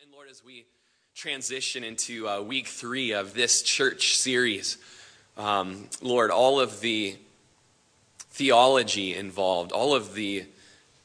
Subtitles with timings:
[0.00, 0.64] And Lord, as we
[1.16, 4.78] transition into uh, week three of this church series,
[5.36, 7.16] um, Lord, all of the
[8.30, 10.44] theology involved, all of the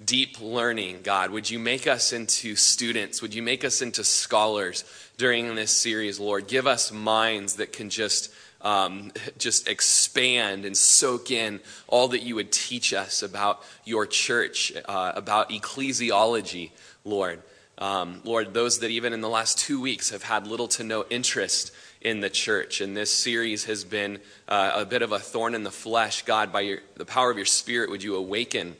[0.06, 3.20] deep learning, God, would you make us into students?
[3.20, 4.84] Would you make us into scholars
[5.18, 6.48] during this series, Lord?
[6.48, 8.32] Give us minds that can just.
[8.62, 14.71] Um, just expand and soak in all that you would teach us about your church,
[14.86, 16.71] uh, about ecclesiology,
[17.04, 17.41] Lord.
[17.78, 21.05] Um, Lord, those that even in the last two weeks have had little to no
[21.09, 22.81] interest in the church.
[22.81, 26.23] And this series has been uh, a bit of a thorn in the flesh.
[26.23, 28.76] God, by your, the power of your Spirit, would you awaken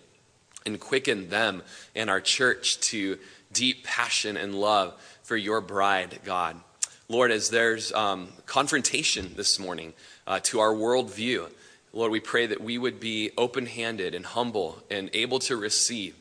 [0.66, 1.64] and quicken them
[1.96, 3.18] and our church to
[3.52, 6.60] deep passion and love for your bride, God.
[7.08, 9.94] Lord, as there's um, confrontation this morning
[10.26, 11.50] uh, to our worldview,
[11.92, 16.16] Lord, we pray that we would be open handed and humble and able to receive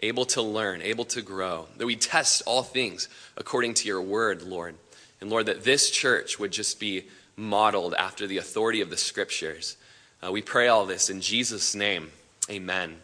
[0.00, 4.42] able to learn, able to grow, that we test all things according to your word,
[4.42, 4.74] Lord.
[5.20, 9.76] And Lord, that this church would just be modeled after the authority of the scriptures.
[10.22, 12.10] Uh, we pray all this in Jesus' name.
[12.50, 12.96] Amen.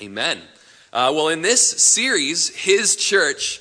[0.00, 0.40] Amen.
[0.92, 3.60] Uh, well, in this series, His Church,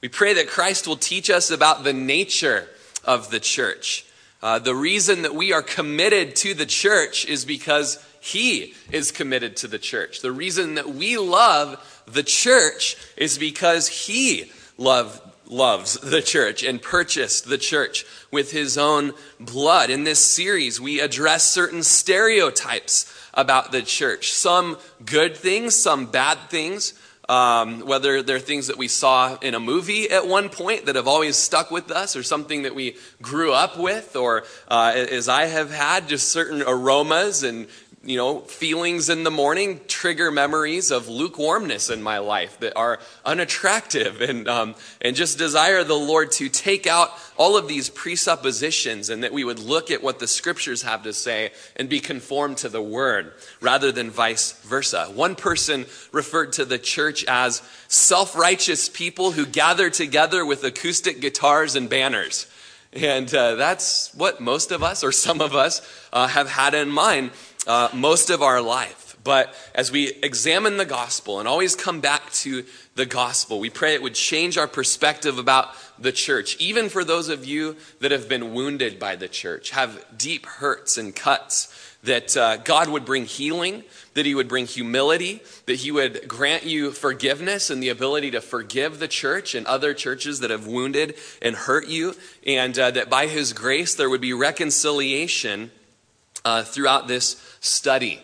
[0.00, 2.68] we pray that Christ will teach us about the nature
[3.04, 4.04] of the church.
[4.42, 9.56] Uh, the reason that we are committed to the church is because He is committed
[9.58, 10.20] to the church.
[10.20, 15.20] The reason that we love the church is because he loved
[15.52, 19.90] loves the church and purchased the church with his own blood.
[19.90, 26.38] In this series, we address certain stereotypes about the church some good things, some bad
[26.48, 26.94] things.
[27.28, 31.06] Um, whether they're things that we saw in a movie at one point that have
[31.06, 35.46] always stuck with us, or something that we grew up with, or uh, as I
[35.46, 37.68] have had, just certain aromas and
[38.04, 42.98] you know, feelings in the morning trigger memories of lukewarmness in my life that are
[43.24, 49.08] unattractive and, um, and just desire the Lord to take out all of these presuppositions
[49.08, 52.56] and that we would look at what the scriptures have to say and be conformed
[52.58, 55.04] to the word rather than vice versa.
[55.14, 61.20] One person referred to the church as self righteous people who gather together with acoustic
[61.20, 62.48] guitars and banners.
[62.92, 65.80] And uh, that's what most of us, or some of us,
[66.12, 67.30] uh, have had in mind
[67.66, 69.16] uh, most of our life.
[69.24, 72.64] But as we examine the gospel and always come back to
[72.96, 77.28] the gospel, we pray it would change our perspective about the church, even for those
[77.28, 82.36] of you that have been wounded by the church, have deep hurts and cuts, that
[82.36, 83.84] uh, God would bring healing,
[84.14, 88.40] that He would bring humility, that He would grant you forgiveness and the ability to
[88.40, 93.08] forgive the church and other churches that have wounded and hurt you, and uh, that
[93.08, 95.70] by His grace there would be reconciliation
[96.44, 98.20] uh, throughout this study.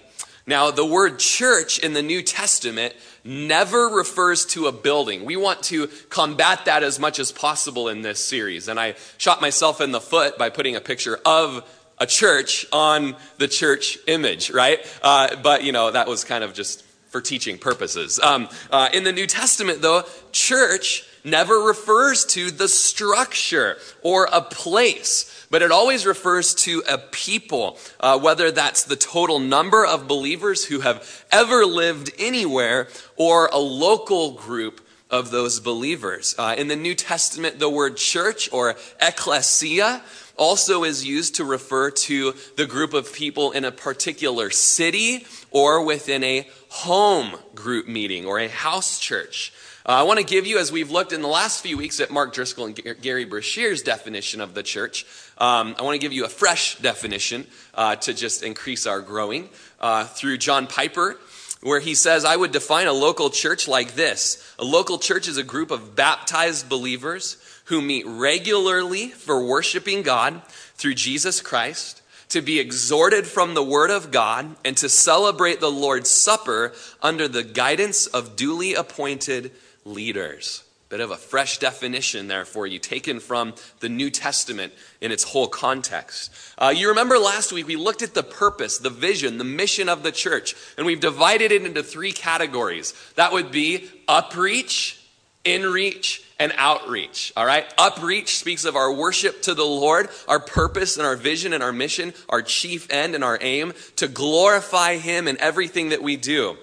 [0.46, 5.26] Now, the word church in the New Testament never refers to a building.
[5.26, 8.66] We want to combat that as much as possible in this series.
[8.66, 11.68] And I shot myself in the foot by putting a picture of
[11.98, 14.78] a church on the church image, right?
[15.02, 18.18] Uh, but, you know, that was kind of just for teaching purposes.
[18.18, 24.40] Um, uh, in the New Testament, though, church never refers to the structure or a
[24.40, 30.08] place but it always refers to a people, uh, whether that's the total number of
[30.08, 36.34] believers who have ever lived anywhere or a local group of those believers.
[36.38, 40.02] Uh, in the New Testament, the word church or ecclesia
[40.36, 45.84] also is used to refer to the group of people in a particular city or
[45.84, 49.52] within a home group meeting or a house church.
[49.84, 52.10] Uh, I want to give you, as we've looked in the last few weeks at
[52.10, 55.06] Mark Driscoll and Gary Breshears' definition of the church,
[55.38, 59.48] um, I want to give you a fresh definition uh, to just increase our growing
[59.80, 61.16] uh, through John Piper,
[61.62, 65.36] where he says, I would define a local church like this A local church is
[65.36, 70.42] a group of baptized believers who meet regularly for worshiping God
[70.74, 75.70] through Jesus Christ to be exhorted from the Word of God, and to celebrate the
[75.70, 79.52] Lord's Supper under the guidance of duly appointed
[79.84, 80.62] leaders.
[80.88, 84.72] Bit of a fresh definition there for you, taken from the New Testament
[85.02, 86.30] in its whole context.
[86.56, 90.02] Uh, you remember last week we looked at the purpose, the vision, the mission of
[90.02, 92.94] the church, and we've divided it into three categories.
[93.16, 94.98] That would be upreach,
[95.44, 97.34] inreach, and outreach.
[97.36, 97.68] All right?
[97.76, 101.72] Upreach speaks of our worship to the Lord, our purpose and our vision and our
[101.72, 106.56] mission, our chief end and our aim to glorify Him in everything that we do.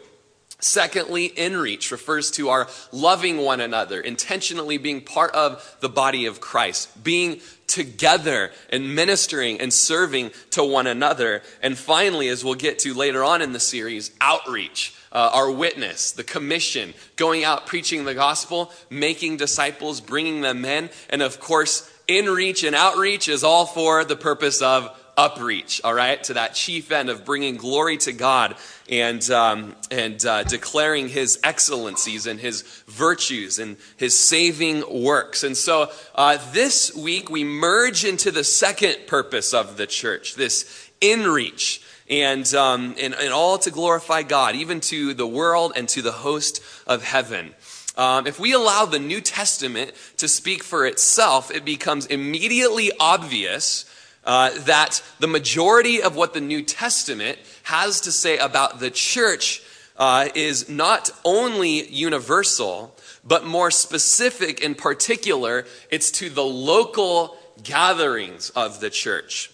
[0.59, 6.39] Secondly, inreach refers to our loving one another, intentionally being part of the body of
[6.39, 11.43] Christ, being together and ministering and serving to one another.
[11.61, 14.93] And finally, as we'll get to later on in the series, outreach.
[15.15, 20.89] uh, our witness, the commission, going out preaching the gospel, making disciples, bringing them in,
[21.09, 25.93] and of course, in reach and outreach is all for the purpose of upreach, all
[25.93, 28.55] right, to that chief end of bringing glory to God
[28.89, 35.43] and, um, and uh, declaring his excellencies and his virtues and his saving works.
[35.43, 40.89] And so uh, this week we merge into the second purpose of the church, this
[41.01, 41.81] in reach.
[42.07, 46.11] And, um, and, and all to glorify God, even to the world and to the
[46.11, 47.55] host of heaven.
[47.97, 53.85] Um, if we allow the New Testament to speak for itself, it becomes immediately obvious
[54.25, 59.61] uh, that the majority of what the New Testament has to say about the church
[59.97, 68.49] uh, is not only universal, but more specific in particular, it's to the local gatherings
[68.51, 69.51] of the church.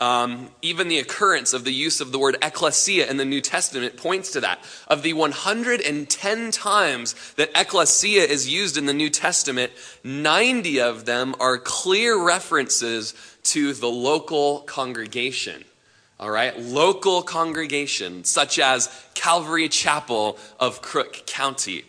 [0.00, 3.96] Um, even the occurrence of the use of the word ecclesia in the New Testament
[3.96, 4.60] points to that.
[4.86, 9.72] Of the 110 times that ecclesia is used in the New Testament,
[10.04, 13.12] 90 of them are clear references
[13.44, 15.64] to the local congregation.
[16.20, 21.84] All right, local congregation, such as Calvary Chapel of Crook County.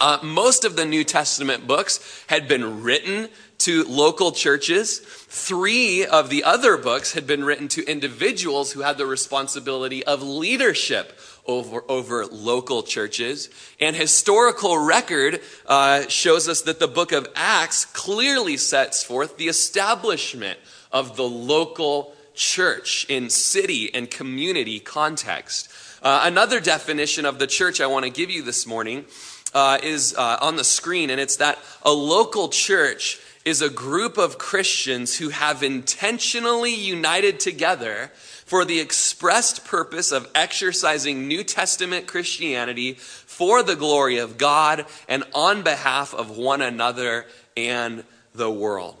[0.00, 3.28] Uh, most of the New Testament books had been written
[3.58, 5.21] to local churches.
[5.34, 10.22] Three of the other books had been written to individuals who had the responsibility of
[10.22, 13.48] leadership over, over local churches.
[13.80, 19.48] And historical record uh, shows us that the book of Acts clearly sets forth the
[19.48, 20.58] establishment
[20.92, 25.70] of the local church in city and community context.
[26.02, 29.06] Uh, another definition of the church I want to give you this morning
[29.54, 34.18] uh, is uh, on the screen, and it's that a local church is a group
[34.18, 38.10] of Christians who have intentionally united together
[38.44, 45.24] for the expressed purpose of exercising New Testament Christianity for the glory of God and
[45.34, 48.04] on behalf of one another and
[48.34, 48.96] the world.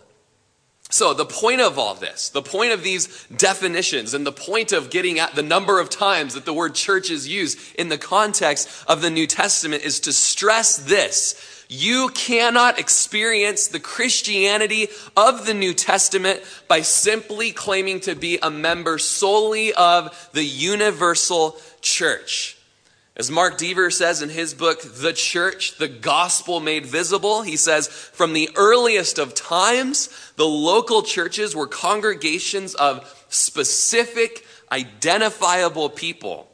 [0.92, 4.90] So, the point of all this, the point of these definitions, and the point of
[4.90, 8.68] getting at the number of times that the word church is used in the context
[8.86, 11.51] of the New Testament is to stress this.
[11.74, 18.50] You cannot experience the Christianity of the New Testament by simply claiming to be a
[18.50, 22.58] member solely of the universal church.
[23.16, 27.88] As Mark Dever says in his book, The Church, the Gospel Made Visible, he says,
[27.88, 36.51] from the earliest of times, the local churches were congregations of specific, identifiable people.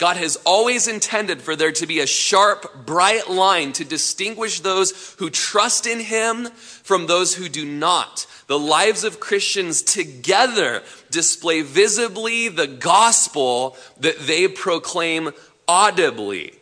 [0.00, 5.14] God has always intended for there to be a sharp, bright line to distinguish those
[5.18, 8.26] who trust in Him from those who do not.
[8.46, 15.32] The lives of Christians together display visibly the gospel that they proclaim
[15.68, 16.54] audibly.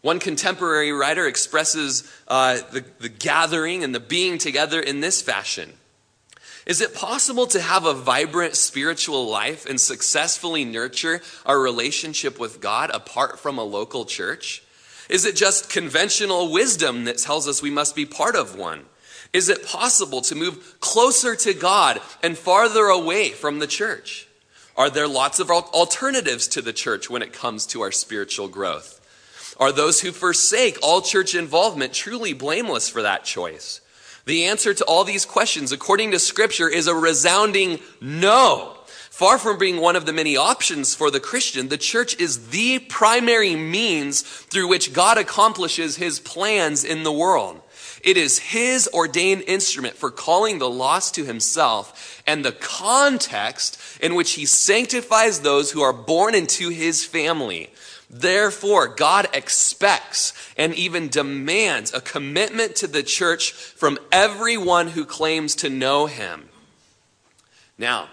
[0.00, 5.72] One contemporary writer expresses uh, the, the gathering and the being together in this fashion.
[6.66, 12.60] Is it possible to have a vibrant spiritual life and successfully nurture our relationship with
[12.60, 14.62] God apart from a local church?
[15.08, 18.84] Is it just conventional wisdom that tells us we must be part of one?
[19.32, 24.28] Is it possible to move closer to God and farther away from the church?
[24.76, 28.96] Are there lots of alternatives to the church when it comes to our spiritual growth?
[29.58, 33.80] Are those who forsake all church involvement truly blameless for that choice?
[34.30, 38.76] The answer to all these questions, according to Scripture, is a resounding no.
[39.10, 42.78] Far from being one of the many options for the Christian, the church is the
[42.78, 47.60] primary means through which God accomplishes his plans in the world.
[48.04, 54.14] It is his ordained instrument for calling the lost to himself and the context in
[54.14, 57.68] which he sanctifies those who are born into his family.
[58.10, 65.54] Therefore, God expects and even demands a commitment to the church from everyone who claims
[65.56, 66.48] to know him.
[67.78, 68.08] Now,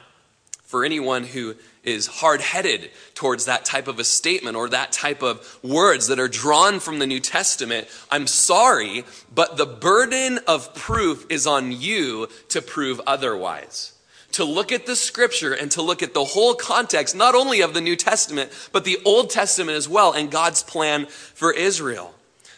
[0.66, 5.24] for anyone who is hard headed towards that type of a statement or that type
[5.24, 10.75] of words that are drawn from the New Testament, I'm sorry, but the burden of
[10.75, 13.94] proof is on you to prove otherwise.
[14.38, 17.74] To look at the scripture and to look at the whole context, not only of
[17.74, 22.13] the New Testament, but the Old Testament as well, and God's plan for Israel.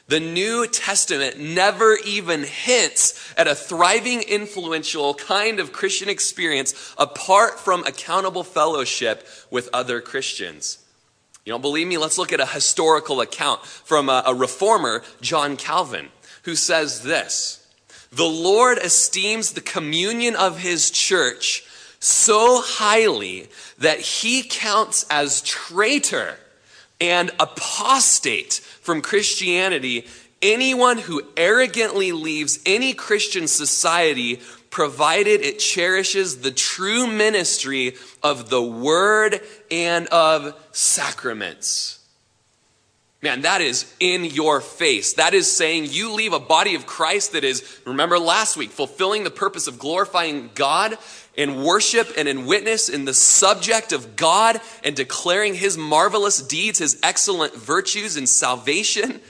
[0.09, 7.61] The New Testament never even hints at a thriving, influential kind of Christian experience apart
[7.61, 10.79] from accountable fellowship with other Christians.
[11.45, 11.97] You don't believe me?
[11.97, 16.09] Let's look at a historical account from a, a reformer, John Calvin,
[16.43, 17.65] who says this
[18.11, 21.63] The Lord esteems the communion of his church
[21.99, 26.37] so highly that he counts as traitor
[27.01, 30.07] and apostate from Christianity
[30.41, 34.39] anyone who arrogantly leaves any Christian society
[34.69, 39.41] provided it cherishes the true ministry of the word
[39.71, 41.99] and of sacraments.
[43.21, 45.13] Man, that is in your face.
[45.13, 49.25] That is saying you leave a body of Christ that is, remember last week, fulfilling
[49.25, 50.97] the purpose of glorifying God
[51.39, 56.79] in worship and in witness in the subject of God and declaring his marvelous deeds,
[56.79, 59.21] his excellent virtues and salvation.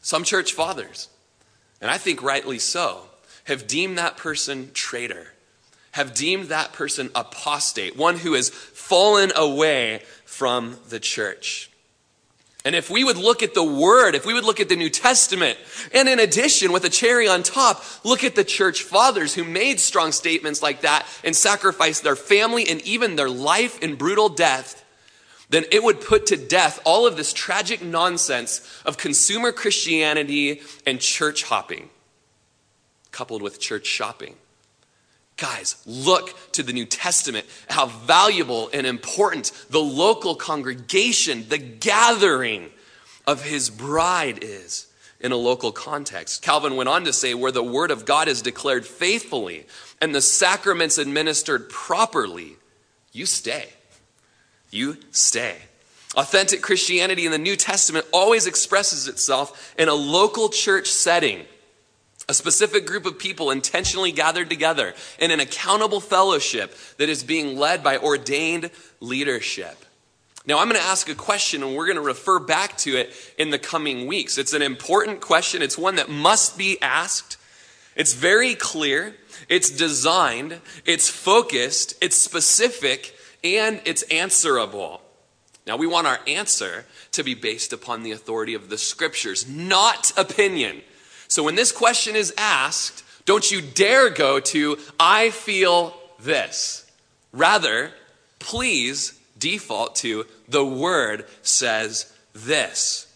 [0.00, 1.10] Some church fathers,
[1.82, 3.02] and I think rightly so,
[3.44, 5.34] have deemed that person traitor,
[5.92, 11.70] have deemed that person apostate, one who has fallen away from the church.
[12.64, 14.88] And if we would look at the Word, if we would look at the New
[14.88, 15.58] Testament,
[15.92, 19.80] and in addition, with a cherry on top, look at the church fathers who made
[19.80, 24.82] strong statements like that and sacrificed their family and even their life in brutal death,
[25.50, 31.00] then it would put to death all of this tragic nonsense of consumer Christianity and
[31.00, 31.90] church hopping,
[33.10, 34.36] coupled with church shopping.
[35.36, 42.70] Guys, look to the New Testament, how valuable and important the local congregation, the gathering
[43.26, 44.86] of his bride is
[45.18, 46.42] in a local context.
[46.42, 49.66] Calvin went on to say, where the word of God is declared faithfully
[50.00, 52.56] and the sacraments administered properly,
[53.12, 53.68] you stay.
[54.70, 55.56] You stay.
[56.16, 61.44] Authentic Christianity in the New Testament always expresses itself in a local church setting
[62.28, 67.58] a specific group of people intentionally gathered together in an accountable fellowship that is being
[67.58, 69.84] led by ordained leadership.
[70.46, 73.14] Now, I'm going to ask a question and we're going to refer back to it
[73.38, 74.36] in the coming weeks.
[74.36, 77.38] It's an important question, it's one that must be asked.
[77.96, 79.14] It's very clear,
[79.48, 85.00] it's designed, it's focused, it's specific, and it's answerable.
[85.66, 90.12] Now, we want our answer to be based upon the authority of the scriptures, not
[90.18, 90.82] opinion.
[91.34, 96.88] So when this question is asked, don't you dare go to, I feel this.
[97.32, 97.90] Rather,
[98.38, 103.12] please default to, the word says this.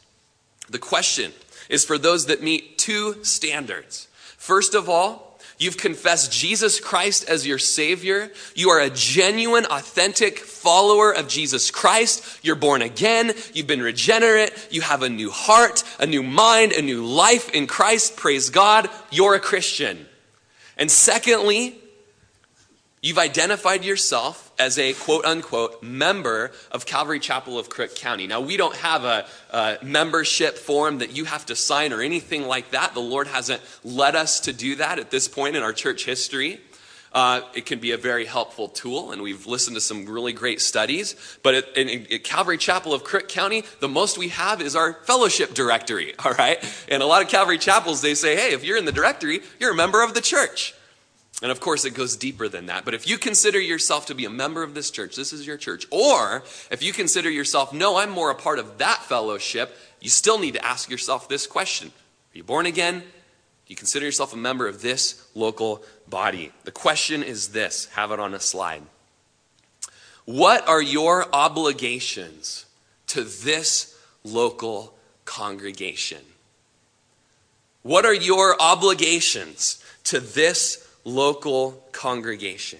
[0.69, 1.31] The question
[1.69, 4.09] is for those that meet two standards.
[4.37, 5.28] First of all,
[5.59, 8.31] You've confessed Jesus Christ as your Savior.
[8.55, 12.25] You are a genuine, authentic follower of Jesus Christ.
[12.43, 13.33] You're born again.
[13.55, 14.53] You've been regenerate.
[14.71, 18.17] You have a new heart, a new mind, a new life in Christ.
[18.17, 18.89] Praise God.
[19.11, 20.07] You're a Christian.
[20.77, 21.77] And secondly,
[23.01, 28.27] You've identified yourself as a quote unquote member of Calvary Chapel of Crook County.
[28.27, 32.49] Now, we don't have a, a, membership form that you have to sign or anything
[32.49, 32.95] like that.
[32.95, 36.61] The Lord hasn't led us to do that at this point in our church history.
[37.13, 40.61] Uh, it can be a very helpful tool, and we've listened to some really great
[40.61, 41.15] studies.
[41.43, 44.95] But at, in, at Calvary Chapel of Crook County, the most we have is our
[45.05, 46.59] fellowship directory, all right?
[46.89, 49.73] And a lot of Calvary chapels, they say, hey, if you're in the directory, you're
[49.73, 50.75] a member of the church.
[51.41, 52.85] And of course, it goes deeper than that.
[52.85, 55.57] But if you consider yourself to be a member of this church, this is your
[55.57, 55.87] church.
[55.91, 60.39] Or if you consider yourself, no, I'm more a part of that fellowship, you still
[60.39, 63.01] need to ask yourself this question Are you born again?
[63.01, 66.51] Do you consider yourself a member of this local body?
[66.65, 68.83] The question is this have it on a slide.
[70.25, 72.67] What are your obligations
[73.09, 76.21] to this local congregation?
[77.83, 82.79] What are your obligations to this local congregation.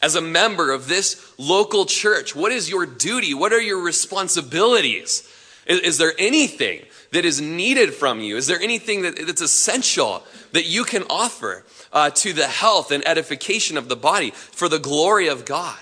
[0.00, 3.34] As a member of this local church, what is your duty?
[3.34, 5.28] What are your responsibilities?
[5.66, 6.82] Is, is there anything
[7.12, 8.36] that is needed from you?
[8.36, 13.06] Is there anything that, that's essential that you can offer uh, to the health and
[13.06, 15.78] edification of the body for the glory of God?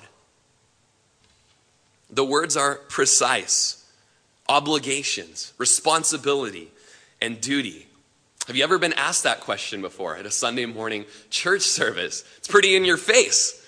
[2.11, 3.77] The words are precise
[4.49, 6.73] obligations, responsibility,
[7.23, 7.87] and duty.
[8.51, 12.25] Have you ever been asked that question before at a Sunday morning church service?
[12.39, 13.65] It's pretty in your face.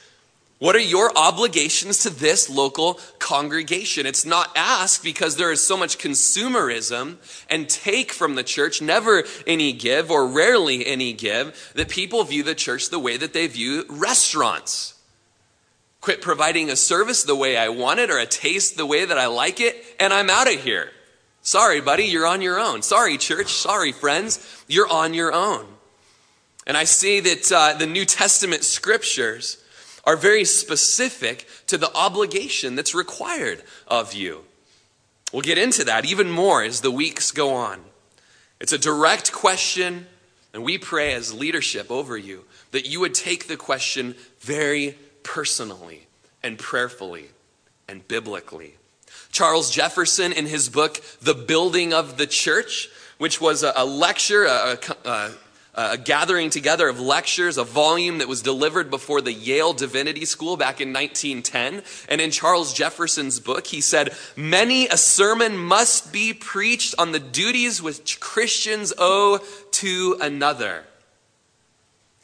[0.58, 4.06] What are your obligations to this local congregation?
[4.06, 9.22] It's not asked because there is so much consumerism and take from the church, never
[9.46, 13.46] any give or rarely any give, that people view the church the way that they
[13.46, 14.94] view restaurants.
[16.00, 19.16] Quit providing a service the way I want it or a taste the way that
[19.16, 20.90] I like it, and I'm out of here.
[21.42, 22.82] Sorry, buddy, you're on your own.
[22.82, 23.52] Sorry, church.
[23.52, 25.66] Sorry, friends, you're on your own.
[26.66, 29.58] And I see that uh, the New Testament scriptures
[30.04, 34.44] are very specific to the obligation that's required of you.
[35.32, 37.80] We'll get into that even more as the weeks go on.
[38.61, 40.06] It's a direct question,
[40.54, 46.06] and we pray as leadership over you that you would take the question very personally
[46.42, 47.30] and prayerfully
[47.88, 48.76] and biblically.
[49.32, 54.44] Charles Jefferson, in his book, The Building of the Church, which was a, a lecture,
[54.44, 55.30] a, a,
[55.74, 60.58] a gathering together of lectures, a volume that was delivered before the Yale Divinity School
[60.58, 61.82] back in 1910.
[62.10, 67.18] And in Charles Jefferson's book, he said, Many a sermon must be preached on the
[67.18, 69.40] duties which Christians owe
[69.72, 70.84] to another.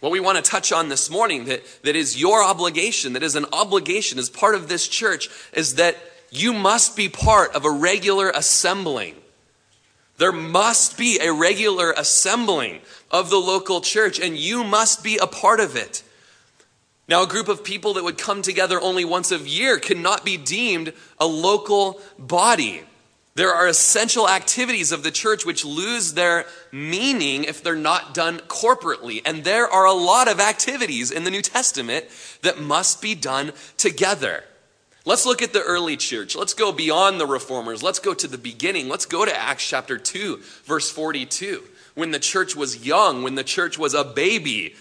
[0.01, 3.35] What we want to touch on this morning, that, that is your obligation, that is
[3.35, 5.97] an obligation as part of this church, is that
[6.31, 9.15] you must be part of a regular assembling.
[10.19, 12.81] There must be a regular assembling
[13.11, 16.03] of the local church, and you must be a part of it.
[17.09, 20.37] Now, a group of people that would come together only once a year cannot be
[20.37, 22.83] deemed a local body.
[23.35, 28.41] There are essential activities of the church which lose their meaning if they're not done
[28.41, 29.23] corporately.
[29.25, 32.07] And there are a lot of activities in the New Testament
[32.43, 34.43] that must be done together.
[35.09, 36.37] Let's look at the early church.
[36.37, 37.83] Let's go beyond the reformers.
[37.83, 38.91] Let's go to the beginning.
[38.91, 41.63] Let's go to Acts chapter 2, verse 42
[41.95, 44.77] when the church was young, when the church was a baby.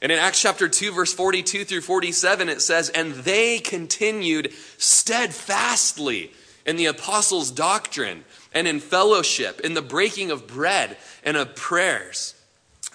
[0.00, 6.30] And in Acts chapter 2, verse 42 through 47, it says, And they continued steadfastly
[6.64, 8.24] in the apostles' doctrine
[8.54, 12.36] and in fellowship, in the breaking of bread and of prayers.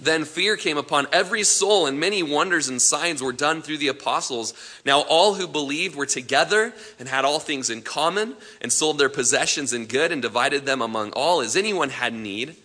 [0.04, 3.88] Then fear came upon every soul, and many wonders and signs were done through the
[3.88, 4.54] apostles.
[4.86, 9.10] Now all who believed were together and had all things in common, and sold their
[9.10, 12.56] possessions and good, and divided them among all as anyone had need.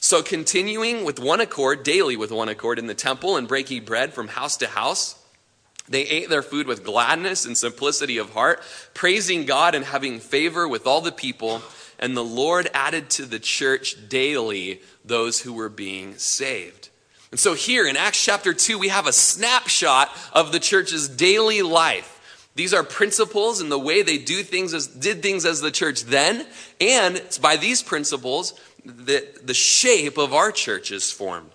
[0.00, 4.14] So, continuing with one accord, daily with one accord in the temple and breaking bread
[4.14, 5.16] from house to house,
[5.88, 8.62] they ate their food with gladness and simplicity of heart,
[8.94, 11.62] praising God and having favor with all the people.
[11.98, 16.90] And the Lord added to the church daily those who were being saved.
[17.30, 21.62] And so, here in Acts chapter 2, we have a snapshot of the church's daily
[21.62, 22.12] life.
[22.54, 26.04] These are principles in the way they do things as, did things as the church
[26.04, 26.46] then,
[26.80, 31.50] and it's by these principles that the shape of our church is formed.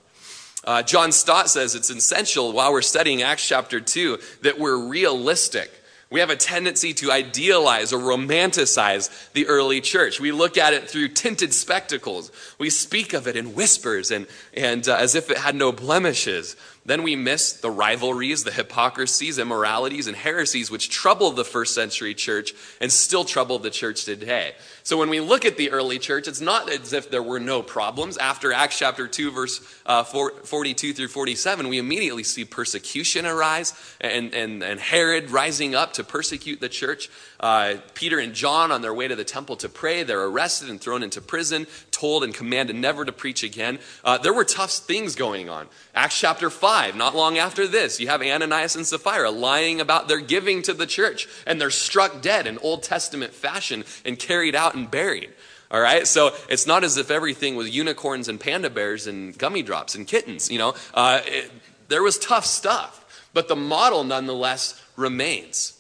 [0.63, 5.71] Uh, John Stott says it's essential while we're studying Acts chapter 2 that we're realistic.
[6.11, 10.19] We have a tendency to idealize or romanticize the early church.
[10.19, 12.33] We look at it through tinted spectacles.
[12.59, 16.57] We speak of it in whispers and, and uh, as if it had no blemishes.
[16.85, 22.13] Then we miss the rivalries, the hypocrisies, immoralities, and heresies which troubled the first century
[22.13, 24.55] church and still trouble the church today.
[24.83, 27.61] So when we look at the early church, it's not as if there were no
[27.61, 28.17] problems.
[28.17, 34.33] After Acts chapter 2, verse uh, 42 through 47, we immediately see persecution arise and,
[34.33, 37.09] and, and Herod rising up to persecute the church.
[37.39, 40.79] Uh, Peter and John on their way to the temple to pray, they're arrested and
[40.79, 43.79] thrown into prison, told and commanded never to preach again.
[44.03, 45.67] Uh, there were tough things going on.
[45.93, 50.19] Acts chapter 5, not long after this, you have Ananias and Sapphira lying about their
[50.19, 54.70] giving to the church, and they're struck dead in Old Testament fashion and carried out
[54.75, 55.29] and buried.
[55.69, 59.63] All right, so it's not as if everything was unicorns and panda bears and gummy
[59.63, 60.51] drops and kittens.
[60.51, 61.49] You know, uh, it,
[61.87, 65.77] there was tough stuff, but the model nonetheless remains.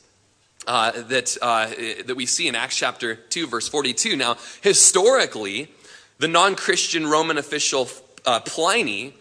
[0.67, 1.65] Uh, that, uh,
[2.05, 4.15] that we see in Acts chapter 2, verse 42.
[4.15, 5.69] Now, historically,
[6.19, 7.89] the non Christian Roman official
[8.27, 9.15] uh, Pliny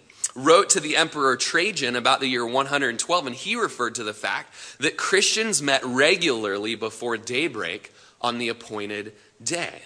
[0.44, 4.55] wrote to the Emperor Trajan about the year 112, and he referred to the fact
[4.79, 9.83] that Christians met regularly before daybreak on the appointed day.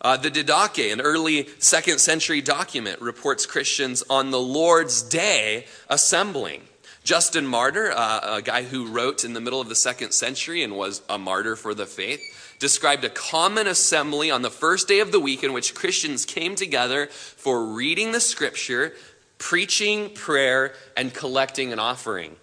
[0.00, 6.62] Uh, the Didache, an early second century document, reports Christians on the Lord's day assembling.
[7.02, 10.76] Justin Martyr, uh, a guy who wrote in the middle of the second century and
[10.76, 12.20] was a martyr for the faith,
[12.58, 16.54] described a common assembly on the first day of the week in which Christians came
[16.54, 18.94] together for reading the scripture,
[19.38, 22.36] preaching, prayer, and collecting an offering.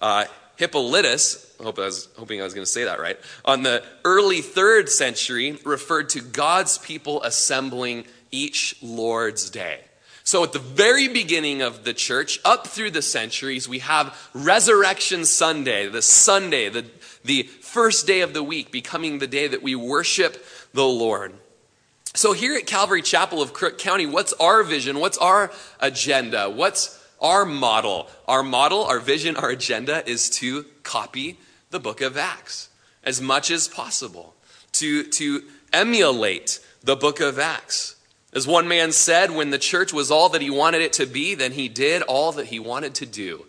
[0.00, 3.62] Uh, Hippolytus, I, hope I was hoping I was going to say that right, on
[3.62, 9.80] the early third century referred to God's people assembling each Lord's day.
[10.24, 15.24] So, at the very beginning of the church, up through the centuries, we have Resurrection
[15.24, 16.84] Sunday, the Sunday, the,
[17.24, 21.32] the first day of the week, becoming the day that we worship the Lord.
[22.16, 25.00] So, here at Calvary Chapel of Crook County, what's our vision?
[25.00, 26.48] What's our agenda?
[26.48, 28.08] What's our model?
[28.26, 32.70] Our model, our vision, our agenda is to copy the book of Acts
[33.04, 34.34] as much as possible,
[34.72, 35.42] to, to
[35.74, 37.96] emulate the book of Acts.
[38.32, 41.34] As one man said, when the church was all that he wanted it to be,
[41.34, 43.44] then he did all that he wanted to do.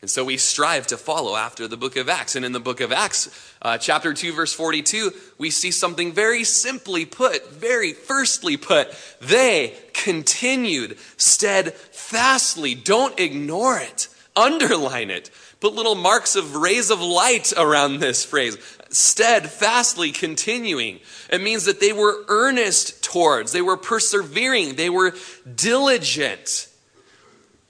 [0.00, 2.36] And so we strive to follow after the book of Acts.
[2.36, 3.28] And in the book of Acts,
[3.60, 8.94] uh, chapter 2, verse 42, we see something very simply put, very firstly put.
[9.20, 12.76] They continued steadfastly.
[12.76, 14.08] Don't ignore it.
[14.36, 15.30] underline it.
[15.58, 18.56] Put little marks of rays of light around this phrase.
[18.90, 21.00] Steadfastly continuing.
[21.28, 25.14] It means that they were earnest towards, they were persevering, they were
[25.52, 26.67] diligent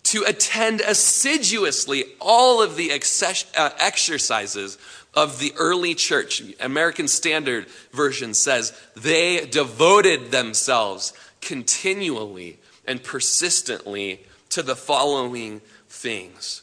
[0.09, 4.79] to attend assiduously all of the uh, exercises
[5.15, 6.43] of the early church.
[6.61, 16.63] American Standard Version says they devoted themselves continually and persistently to the following things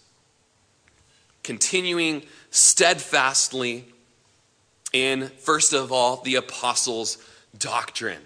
[1.45, 3.85] continuing steadfastly
[4.91, 7.19] in, first of all, the apostles'
[7.57, 8.21] doctrine.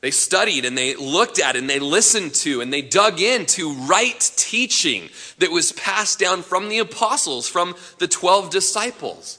[0.00, 4.18] They studied and they looked at and they listened to and they dug into right
[4.36, 9.38] teaching that was passed down from the apostles, from the 12 disciples.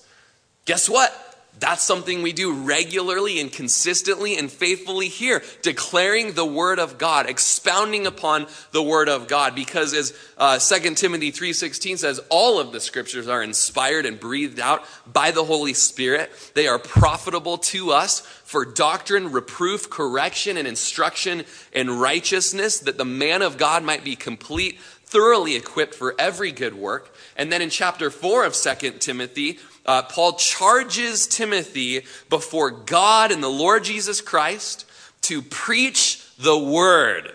[0.66, 1.31] Guess what?
[1.62, 7.30] That's something we do regularly and consistently and faithfully here, declaring the word of God,
[7.30, 9.54] expounding upon the word of God.
[9.54, 14.60] Because as uh, 2 Timothy 3.16 says, all of the scriptures are inspired and breathed
[14.60, 16.32] out by the Holy Spirit.
[16.56, 23.06] They are profitable to us for doctrine, reproof, correction, and instruction in righteousness, that the
[23.06, 27.14] man of God might be complete, thoroughly equipped for every good work.
[27.38, 33.42] And then in chapter 4 of 2 Timothy, uh, Paul charges Timothy before God and
[33.42, 34.86] the Lord Jesus Christ
[35.24, 37.32] to preach the word.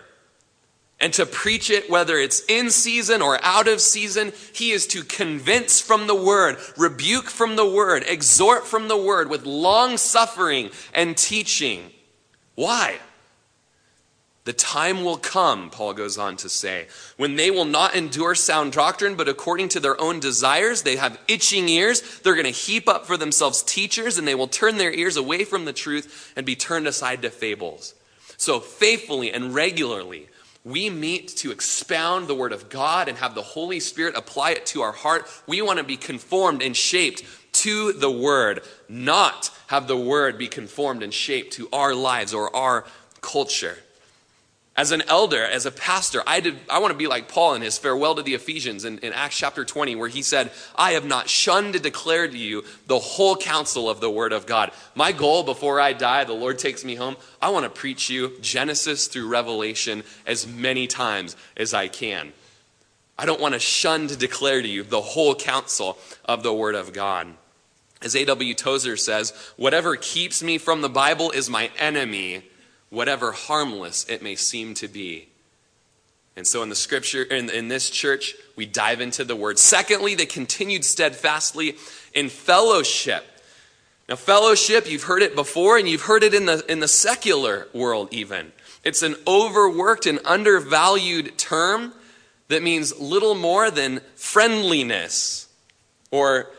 [0.98, 5.02] And to preach it, whether it's in season or out of season, he is to
[5.02, 10.70] convince from the word, rebuke from the word, exhort from the word with long suffering
[10.94, 11.90] and teaching.
[12.54, 12.98] Why?
[14.46, 18.74] The time will come, Paul goes on to say, when they will not endure sound
[18.74, 22.20] doctrine, but according to their own desires, they have itching ears.
[22.20, 25.42] They're going to heap up for themselves teachers, and they will turn their ears away
[25.42, 27.96] from the truth and be turned aside to fables.
[28.36, 30.28] So, faithfully and regularly,
[30.62, 34.66] we meet to expound the Word of God and have the Holy Spirit apply it
[34.66, 35.28] to our heart.
[35.48, 37.24] We want to be conformed and shaped
[37.64, 42.54] to the Word, not have the Word be conformed and shaped to our lives or
[42.54, 42.84] our
[43.20, 43.78] culture.
[44.76, 47.62] As an elder, as a pastor, I, did, I want to be like Paul in
[47.62, 51.06] his farewell to the Ephesians in, in Acts chapter 20, where he said, I have
[51.06, 54.72] not shunned to declare to you the whole counsel of the Word of God.
[54.94, 58.36] My goal before I die, the Lord takes me home, I want to preach you
[58.42, 62.34] Genesis through Revelation as many times as I can.
[63.18, 66.74] I don't want to shun to declare to you the whole counsel of the Word
[66.74, 67.28] of God.
[68.02, 68.52] As A.W.
[68.52, 72.42] Tozer says, whatever keeps me from the Bible is my enemy
[72.90, 75.28] whatever harmless it may seem to be.
[76.36, 79.58] And so in the scripture, in, in this church, we dive into the word.
[79.58, 81.76] Secondly, they continued steadfastly
[82.12, 83.24] in fellowship.
[84.08, 87.66] Now, fellowship, you've heard it before, and you've heard it in the, in the secular
[87.72, 88.52] world even.
[88.84, 91.92] It's an overworked and undervalued term
[92.48, 95.48] that means little more than friendliness
[96.12, 96.50] or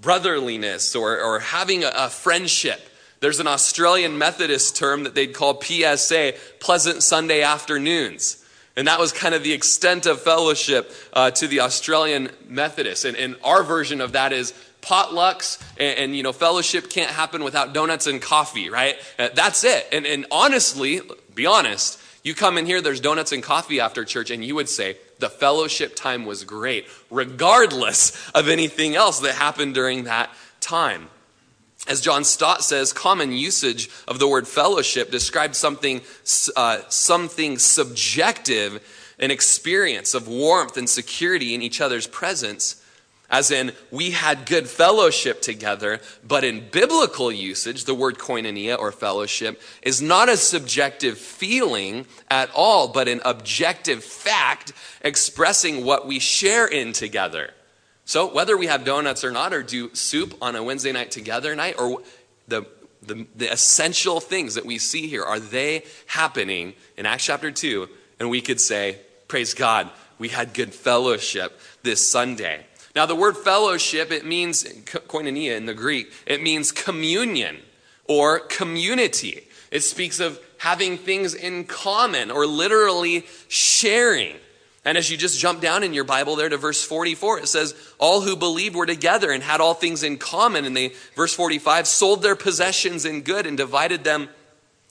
[0.00, 2.80] brotherliness or, or having a, a friendship.
[3.24, 8.44] There's an Australian Methodist term that they'd call PSA, Pleasant Sunday Afternoons.
[8.76, 13.06] And that was kind of the extent of fellowship uh, to the Australian Methodists.
[13.06, 17.42] And, and, our version of that is potlucks and, and, you know, fellowship can't happen
[17.42, 18.96] without donuts and coffee, right?
[19.18, 19.88] Uh, that's it.
[19.90, 21.00] And, and honestly,
[21.34, 24.68] be honest, you come in here, there's donuts and coffee after church, and you would
[24.68, 30.28] say, the fellowship time was great, regardless of anything else that happened during that
[30.60, 31.08] time.
[31.86, 36.00] As John Stott says, common usage of the word fellowship describes something,
[36.56, 38.82] uh, something subjective,
[39.18, 42.82] an experience of warmth and security in each other's presence,
[43.30, 46.00] as in, we had good fellowship together.
[46.26, 52.50] But in biblical usage, the word koinonia or fellowship is not a subjective feeling at
[52.54, 57.52] all, but an objective fact expressing what we share in together.
[58.04, 61.54] So, whether we have donuts or not, or do soup on a Wednesday night together
[61.56, 62.02] night, or
[62.48, 62.66] the,
[63.02, 67.88] the, the, essential things that we see here, are they happening in Acts chapter 2?
[68.20, 72.66] And we could say, Praise God, we had good fellowship this Sunday.
[72.94, 77.56] Now, the word fellowship, it means, koinonia in the Greek, it means communion
[78.04, 79.48] or community.
[79.70, 84.36] It speaks of having things in common or literally sharing.
[84.84, 87.74] And as you just jump down in your Bible there to verse 44, it says,
[87.98, 90.66] All who believed were together and had all things in common.
[90.66, 94.28] And they, verse 45, sold their possessions in good and divided them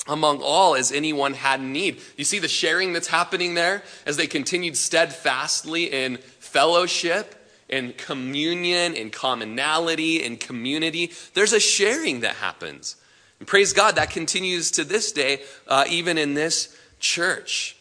[0.08, 2.02] among all as anyone had need.
[2.18, 7.36] You see the sharing that's happening there as they continued steadfastly in fellowship,
[7.70, 11.12] in communion, in commonality, in community.
[11.36, 12.96] There's a sharing that happens.
[13.40, 17.78] And praise God, that continues to this day, uh, even in this church.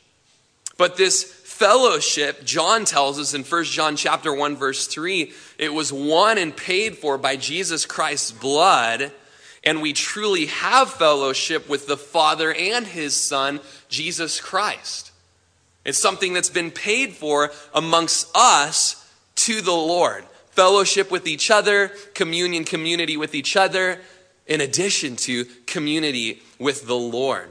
[0.78, 1.24] But this
[1.62, 6.56] fellowship, John tells us in 1 John chapter 1 verse 3, it was won and
[6.56, 9.12] paid for by Jesus Christ's blood,
[9.62, 15.12] and we truly have fellowship with the Father and his Son, Jesus Christ.
[15.84, 20.24] It's something that's been paid for amongst us to the Lord.
[20.50, 24.00] Fellowship with each other, communion, community with each other,
[24.48, 27.50] in addition to community with the Lord.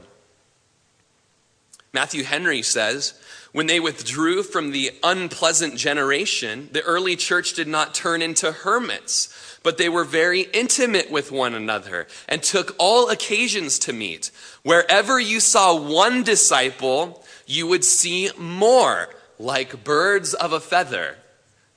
[1.94, 3.14] Matthew Henry says,
[3.52, 9.58] when they withdrew from the unpleasant generation, the early church did not turn into hermits,
[9.62, 14.30] but they were very intimate with one another and took all occasions to meet.
[14.62, 21.16] Wherever you saw one disciple, you would see more, like birds of a feather.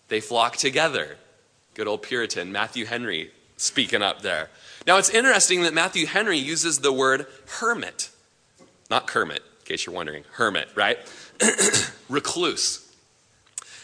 [0.08, 1.18] They flock together.
[1.74, 4.50] Good old Puritan, Matthew Henry, speaking up there.
[4.88, 7.26] Now it's interesting that Matthew Henry uses the word
[7.60, 8.12] hermit,
[8.90, 10.24] not Kermit, in case you're wondering.
[10.34, 11.00] Hermit, right?
[12.10, 12.82] recluse.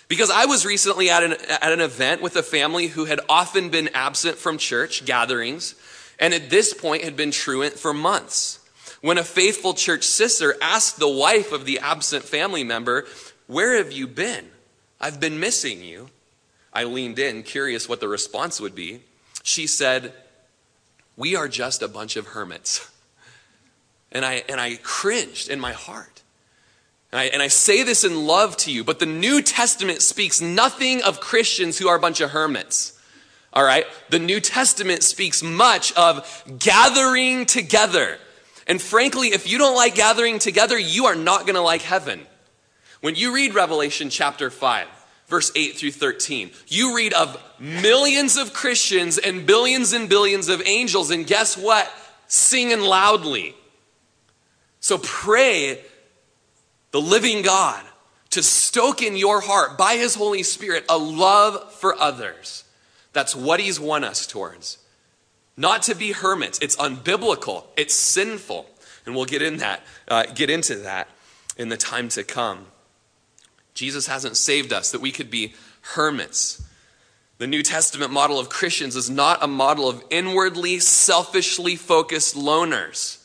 [0.08, 3.70] Because I was recently at an, at an event with a family who had often
[3.70, 5.76] been absent from church gatherings,
[6.20, 8.60] and at this point had been truant for months.
[9.00, 13.06] When a faithful church sister asked the wife of the absent family member,
[13.48, 14.50] Where have you been?
[15.00, 16.10] I've been missing you.
[16.74, 19.02] I leaned in, curious what the response would be.
[19.44, 20.14] She said,
[21.16, 22.92] We are just a bunch of hermits.
[24.12, 26.11] And I, and I cringed in my heart.
[27.12, 30.40] And I, and I say this in love to you, but the New Testament speaks
[30.40, 32.98] nothing of Christians who are a bunch of hermits.
[33.54, 33.86] All right?
[34.10, 38.18] The New Testament speaks much of gathering together.
[38.66, 42.22] And frankly, if you don't like gathering together, you are not going to like heaven.
[43.02, 44.88] When you read Revelation chapter 5,
[45.28, 50.62] verse 8 through 13, you read of millions of Christians and billions and billions of
[50.66, 51.92] angels, and guess what?
[52.28, 53.56] Singing loudly.
[54.80, 55.82] So pray
[56.92, 57.84] the living God,
[58.32, 62.64] to stoke in your heart by His Holy Spirit a love for others.
[63.14, 64.78] That's what He's won us towards.
[65.58, 66.60] Not to be hermits.
[66.60, 67.66] It's unbiblical.
[67.76, 68.70] It's sinful.
[69.06, 71.10] And we'll get in that, uh, get into that
[71.58, 72.68] in the time to come.
[73.74, 76.64] Jesus hasn't saved us that we could be hermits.
[77.38, 83.21] The New Testament model of Christians is not a model of inwardly, selfishly focused loners.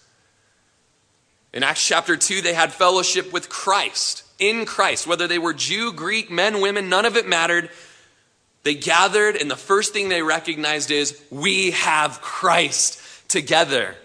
[1.57, 5.07] In Acts chapter 2, they had fellowship with Christ, in Christ.
[5.07, 7.71] Whether they were Jew, Greek, men, women, none of it mattered.
[8.63, 13.97] They gathered, and the first thing they recognized is, we have Christ together.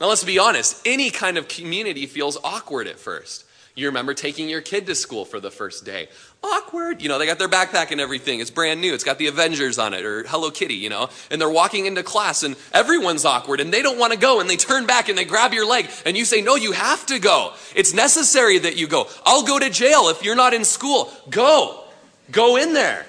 [0.00, 3.44] Now, let's be honest, any kind of community feels awkward at first.
[3.76, 6.08] You remember taking your kid to school for the first day.
[6.42, 7.02] Awkward.
[7.02, 8.40] You know, they got their backpack and everything.
[8.40, 8.94] It's brand new.
[8.94, 11.08] It's got the Avengers on it or Hello Kitty, you know.
[11.30, 14.48] And they're walking into class and everyone's awkward and they don't want to go and
[14.48, 17.18] they turn back and they grab your leg and you say, No, you have to
[17.18, 17.52] go.
[17.74, 19.08] It's necessary that you go.
[19.24, 21.10] I'll go to jail if you're not in school.
[21.30, 21.82] Go.
[22.30, 23.06] Go in there.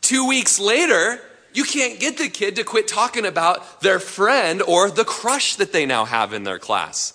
[0.00, 1.20] Two weeks later,
[1.52, 5.72] you can't get the kid to quit talking about their friend or the crush that
[5.72, 7.12] they now have in their class.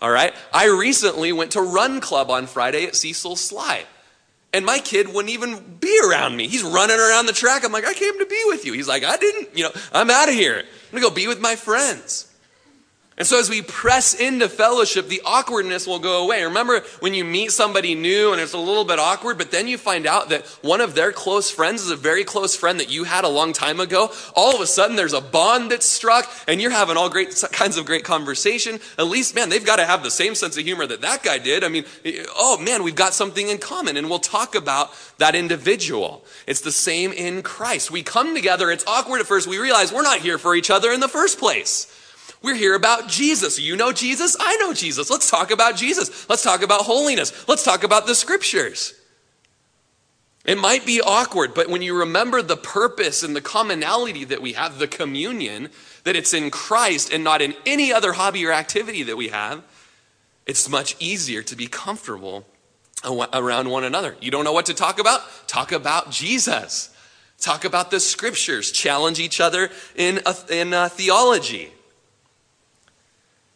[0.00, 0.34] All right?
[0.52, 3.84] I recently went to Run Club on Friday at Cecil Sly.
[4.52, 6.48] And my kid wouldn't even be around me.
[6.48, 7.64] He's running around the track.
[7.64, 8.72] I'm like, I came to be with you.
[8.72, 10.58] He's like, I didn't, you know, I'm out of here.
[10.58, 12.29] I'm to go be with my friends.
[13.20, 16.42] And so, as we press into fellowship, the awkwardness will go away.
[16.42, 19.76] Remember when you meet somebody new and it's a little bit awkward, but then you
[19.76, 23.04] find out that one of their close friends is a very close friend that you
[23.04, 24.10] had a long time ago?
[24.34, 27.76] All of a sudden, there's a bond that's struck, and you're having all great kinds
[27.76, 28.80] of great conversation.
[28.98, 31.36] At least, man, they've got to have the same sense of humor that that guy
[31.36, 31.62] did.
[31.62, 31.84] I mean,
[32.36, 36.24] oh man, we've got something in common, and we'll talk about that individual.
[36.46, 37.90] It's the same in Christ.
[37.90, 39.46] We come together, it's awkward at first.
[39.46, 41.94] We realize we're not here for each other in the first place.
[42.42, 43.58] We're here about Jesus.
[43.58, 44.36] You know Jesus?
[44.40, 45.10] I know Jesus.
[45.10, 46.28] Let's talk about Jesus.
[46.28, 47.46] Let's talk about holiness.
[47.48, 48.94] Let's talk about the scriptures.
[50.44, 54.54] It might be awkward, but when you remember the purpose and the commonality that we
[54.54, 55.68] have, the communion,
[56.04, 59.62] that it's in Christ and not in any other hobby or activity that we have,
[60.46, 62.46] it's much easier to be comfortable
[63.04, 64.16] around one another.
[64.20, 65.20] You don't know what to talk about?
[65.46, 66.88] Talk about Jesus.
[67.38, 68.72] Talk about the scriptures.
[68.72, 71.70] Challenge each other in, in theology.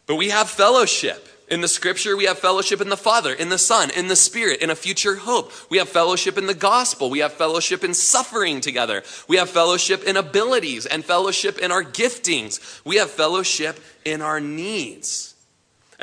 [0.07, 1.29] But we have fellowship.
[1.47, 4.62] In the scripture, we have fellowship in the Father, in the Son, in the Spirit,
[4.62, 5.53] in a future hope.
[5.71, 7.11] We have fellowship in the gospel.
[7.11, 9.03] We have fellowship in suffering together.
[9.29, 12.81] We have fellowship in abilities and fellowship in our giftings.
[12.85, 15.34] We have fellowship in our needs.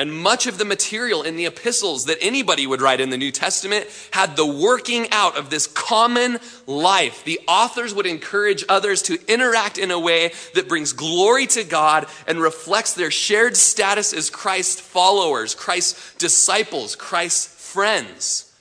[0.01, 3.29] And much of the material in the epistles that anybody would write in the New
[3.29, 7.23] Testament had the working out of this common life.
[7.23, 12.07] The authors would encourage others to interact in a way that brings glory to God
[12.25, 18.51] and reflects their shared status as Christ followers, Christ's disciples, Christ's friends.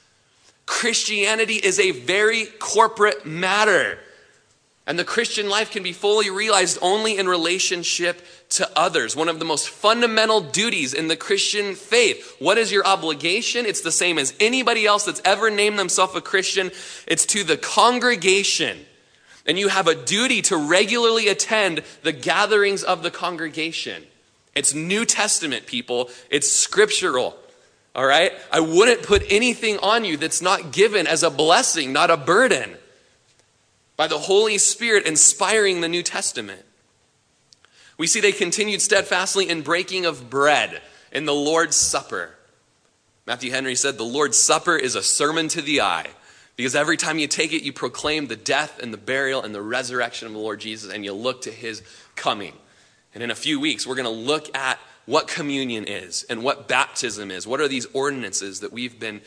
[0.67, 3.99] Christianity is a very corporate matter.
[4.87, 9.15] And the Christian life can be fully realized only in relationship to others.
[9.15, 12.37] One of the most fundamental duties in the Christian faith.
[12.39, 13.65] What is your obligation?
[13.65, 16.71] It's the same as anybody else that's ever named themselves a Christian.
[17.07, 18.79] It's to the congregation.
[19.47, 24.05] And you have a duty to regularly attend the gatherings of the congregation.
[24.55, 26.11] It's New Testament, people.
[26.29, 27.37] It's scriptural.
[27.95, 28.33] All right?
[28.53, 32.77] I wouldn't put anything on you that's not given as a blessing, not a burden.
[33.97, 36.65] By the Holy Spirit inspiring the New Testament.
[38.01, 40.81] We see they continued steadfastly in breaking of bread
[41.13, 42.35] in the Lord's Supper.
[43.27, 46.07] Matthew Henry said, The Lord's Supper is a sermon to the eye.
[46.57, 49.61] Because every time you take it, you proclaim the death and the burial and the
[49.61, 51.83] resurrection of the Lord Jesus, and you look to his
[52.17, 52.55] coming.
[53.15, 56.69] And in a few weeks, we're going to look at what communion is and what
[56.69, 57.47] baptism is.
[57.47, 59.21] What are these ordinances that we've been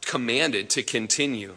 [0.00, 1.54] commanded to continue?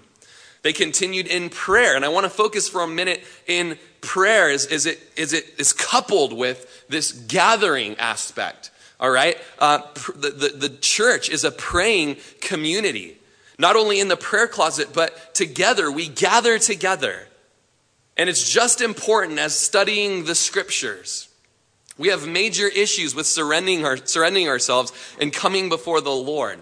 [0.61, 1.95] They continued in prayer.
[1.95, 5.45] And I want to focus for a minute in prayer is, is, it, is it
[5.57, 8.71] is coupled with this gathering aspect.
[8.99, 9.37] All right?
[9.59, 9.79] Uh,
[10.15, 13.17] the, the, the church is a praying community.
[13.59, 15.91] Not only in the prayer closet, but together.
[15.91, 17.27] We gather together.
[18.15, 21.29] And it's just important as studying the scriptures.
[21.97, 26.61] We have major issues with surrendering, our, surrendering ourselves and coming before the Lord.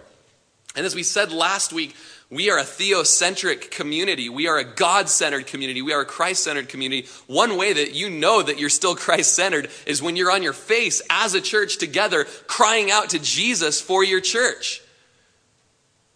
[0.76, 1.96] And as we said last week,
[2.30, 4.30] we are a theocentric community.
[4.30, 5.82] We are a God centered community.
[5.82, 7.08] We are a Christ centered community.
[7.28, 10.54] One way that you know that you're still Christ centered is when you're on your
[10.54, 14.82] face as a church together, crying out to Jesus for your church.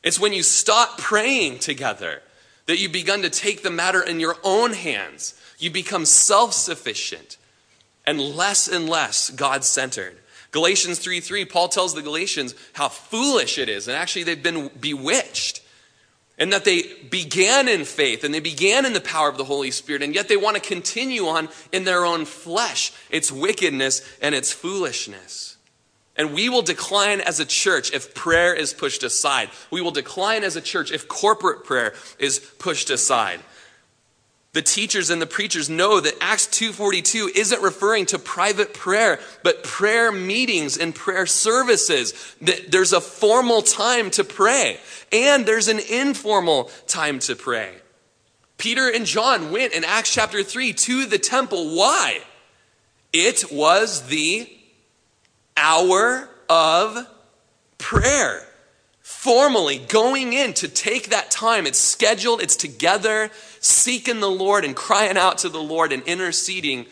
[0.04, 2.22] It's when you stop praying together
[2.66, 5.34] that you've begun to take the matter in your own hands.
[5.58, 7.38] You become self sufficient
[8.06, 10.18] and less and less God centered.
[10.52, 14.72] Galatians 3 3, Paul tells the Galatians how foolish it is, and actually they've been
[14.80, 15.59] bewitched,
[16.40, 19.72] and that they began in faith and they began in the power of the Holy
[19.72, 24.34] Spirit, and yet they want to continue on in their own flesh, its wickedness and
[24.34, 25.58] its foolishness.
[26.16, 29.50] And we will decline as a church if prayer is pushed aside.
[29.72, 33.40] We will decline as a church if corporate prayer is pushed aside
[34.52, 39.64] the teachers and the preachers know that Acts 2:42 isn't referring to private prayer, but
[39.64, 42.14] prayer meetings and prayer services.
[42.42, 44.80] That there's a formal time to pray
[45.12, 47.76] and there's an informal time to pray.
[48.58, 51.76] Peter and John went in Acts chapter 3 to the temple.
[51.76, 52.22] Why?
[53.14, 54.52] It was the
[55.56, 57.08] hour of
[57.78, 58.49] prayer
[59.10, 61.66] formally going in to take that time.
[61.66, 66.86] It's scheduled, it's together, seeking the Lord and crying out to the Lord and interceding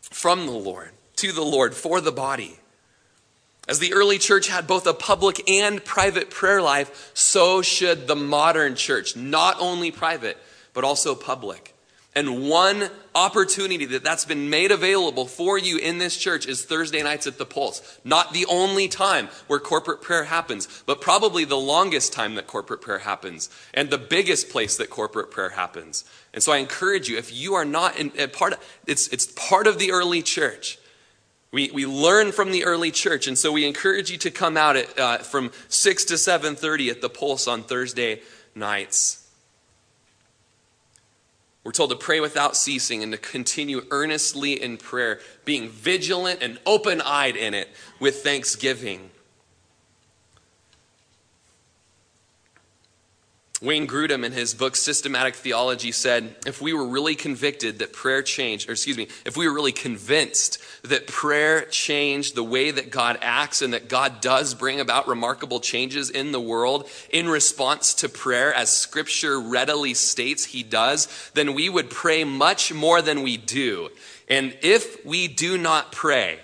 [0.00, 2.58] from the Lord to the Lord for the body.
[3.68, 8.16] As the early church had both a public and private prayer life, so should the
[8.16, 10.38] modern church, not only private,
[10.72, 11.71] but also public.
[12.14, 17.02] And one opportunity that that's been made available for you in this church is Thursday
[17.02, 17.98] nights at the Pulse.
[18.04, 22.82] Not the only time where corporate prayer happens, but probably the longest time that corporate
[22.82, 26.04] prayer happens and the biggest place that corporate prayer happens.
[26.34, 29.66] And so I encourage you, if you are not in part, of, it's, it's part
[29.66, 30.78] of the early church.
[31.50, 34.76] We, we learn from the early church, and so we encourage you to come out
[34.76, 38.20] at, uh, from 6 to 7.30 at the Pulse on Thursday
[38.54, 39.21] nights.
[41.64, 46.58] We're told to pray without ceasing and to continue earnestly in prayer, being vigilant and
[46.66, 47.68] open eyed in it
[48.00, 49.10] with thanksgiving.
[53.62, 58.20] Wayne Grudem, in his book Systematic Theology, said if we were really convicted that prayer
[58.20, 62.90] changed, or excuse me, if we were really convinced that prayer changed the way that
[62.90, 67.94] God acts and that God does bring about remarkable changes in the world in response
[67.94, 73.22] to prayer, as scripture readily states he does, then we would pray much more than
[73.22, 73.90] we do.
[74.28, 76.40] And if we do not pray,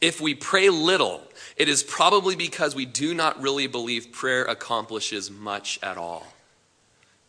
[0.00, 1.20] if we pray little,
[1.60, 6.26] it is probably because we do not really believe prayer accomplishes much at all.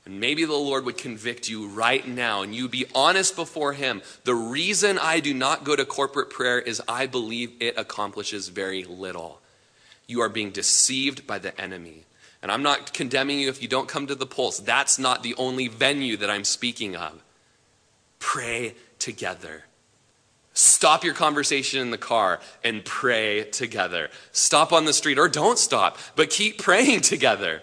[0.06, 4.02] And maybe the Lord would convict you right now and you be honest before Him.
[4.24, 8.86] The reason I do not go to corporate prayer is I believe it accomplishes very
[8.86, 9.42] little.
[10.08, 12.06] You are being deceived by the enemy.
[12.42, 14.60] And I'm not condemning you if you don't come to the pulse.
[14.60, 17.22] That's not the only venue that I'm speaking of.
[18.20, 19.66] Pray together.
[20.54, 24.10] Stop your conversation in the car and pray together.
[24.32, 27.62] Stop on the street or don't stop, but keep praying together.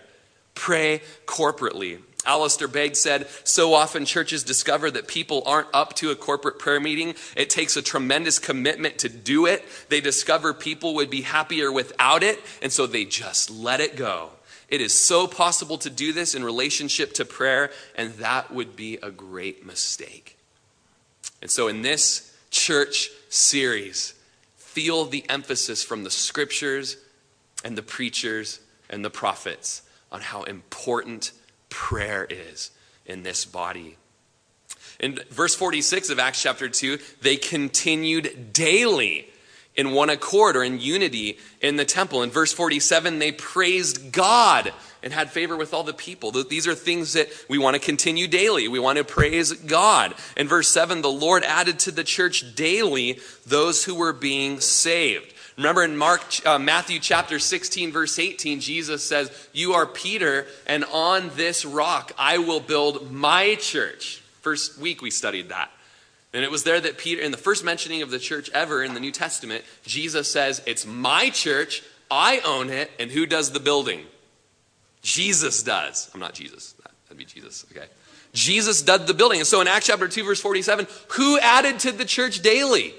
[0.54, 2.00] Pray corporately.
[2.26, 6.80] Alistair Begg said, So often churches discover that people aren't up to a corporate prayer
[6.80, 7.14] meeting.
[7.36, 9.64] It takes a tremendous commitment to do it.
[9.88, 14.30] They discover people would be happier without it, and so they just let it go.
[14.68, 18.98] It is so possible to do this in relationship to prayer, and that would be
[19.02, 20.36] a great mistake.
[21.40, 24.14] And so, in this church series,
[24.56, 26.96] feel the emphasis from the scriptures
[27.64, 31.32] and the preachers and the prophets on how important
[31.68, 32.70] prayer is
[33.06, 33.96] in this body.
[35.00, 39.28] In verse 46 of Acts chapter 2, they continued daily
[39.78, 42.24] in one accord or in unity in the temple.
[42.24, 44.72] In verse 47, they praised God
[45.04, 46.32] and had favor with all the people.
[46.32, 48.66] These are things that we want to continue daily.
[48.66, 50.14] We want to praise God.
[50.36, 55.32] In verse 7, the Lord added to the church daily those who were being saved.
[55.56, 60.84] Remember in Mark, uh, Matthew chapter 16, verse 18, Jesus says, You are Peter, and
[60.86, 64.22] on this rock I will build my church.
[64.40, 65.70] First week we studied that.
[66.32, 68.94] And it was there that Peter, in the first mentioning of the church ever in
[68.94, 73.60] the New Testament, Jesus says, It's my church, I own it, and who does the
[73.60, 74.04] building?
[75.02, 76.10] Jesus does.
[76.12, 76.74] I'm not Jesus.
[77.08, 77.86] That'd be Jesus, okay.
[78.34, 79.38] Jesus does the building.
[79.38, 82.94] And so in Acts chapter 2, verse 47, who added to the church daily?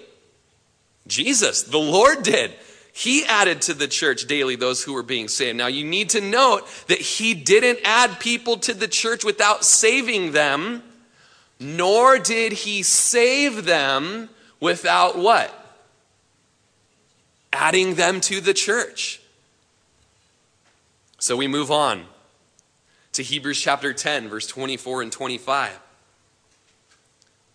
[1.08, 2.54] Jesus, the Lord did.
[2.94, 5.58] He added to the church daily those who were being saved.
[5.58, 10.32] Now you need to note that he didn't add people to the church without saving
[10.32, 10.84] them
[11.60, 14.30] nor did he save them
[14.60, 15.54] without what?
[17.52, 19.22] Adding them to the church.
[21.18, 22.06] So we move on
[23.14, 25.78] to Hebrews chapter 10, verse 24 and 25,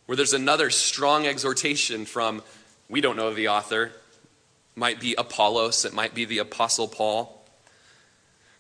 [0.05, 2.43] where there's another strong exhortation from,
[2.91, 3.93] we don't know the author,
[4.77, 7.43] might be Apollos, it might be the Apostle Paul.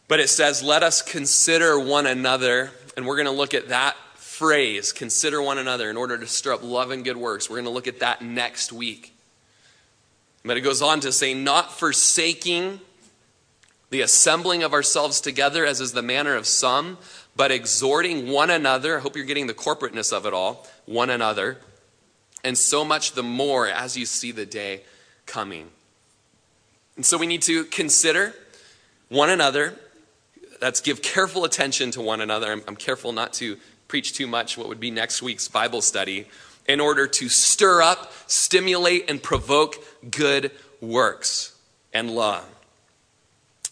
[0.08, 3.96] But it says, Let us consider one another, and we're going to look at that
[4.38, 7.48] phrase, consider one another in order to stir up love and good works.
[7.48, 9.14] We're going to look at that next week.
[10.44, 12.80] But it goes on to say, not forsaking
[13.90, 16.98] the assembling of ourselves together, as is the manner of some,
[17.36, 18.98] but exhorting one another.
[18.98, 21.58] I hope you're getting the corporateness of it all, one another.
[22.42, 24.82] And so much the more as you see the day
[25.26, 25.68] coming.
[26.96, 28.34] And so we need to consider
[29.08, 29.78] one another.
[30.60, 32.50] That's give careful attention to one another.
[32.52, 33.56] I'm, I'm careful not to
[33.94, 36.26] preach too much what would be next week's Bible study
[36.66, 39.76] in order to stir up, stimulate, and provoke
[40.10, 41.56] good works
[41.92, 42.44] and love.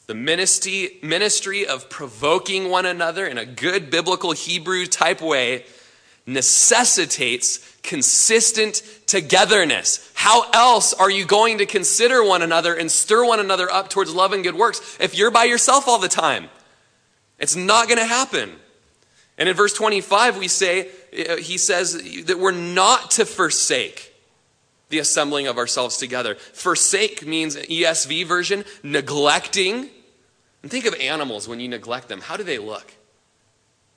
[0.06, 5.64] The ministry, ministry of provoking one another in a good biblical Hebrew type way
[6.24, 10.08] necessitates consistent togetherness.
[10.14, 14.14] How else are you going to consider one another and stir one another up towards
[14.14, 16.48] love and good works if you're by yourself all the time?
[17.40, 18.52] It's not going to happen.
[19.38, 20.88] And in verse 25, we say,
[21.28, 24.14] uh, he says that we're not to forsake
[24.88, 26.34] the assembling of ourselves together.
[26.34, 29.88] Forsake means, ESV version, neglecting.
[30.62, 32.20] And think of animals when you neglect them.
[32.20, 32.92] How do they look?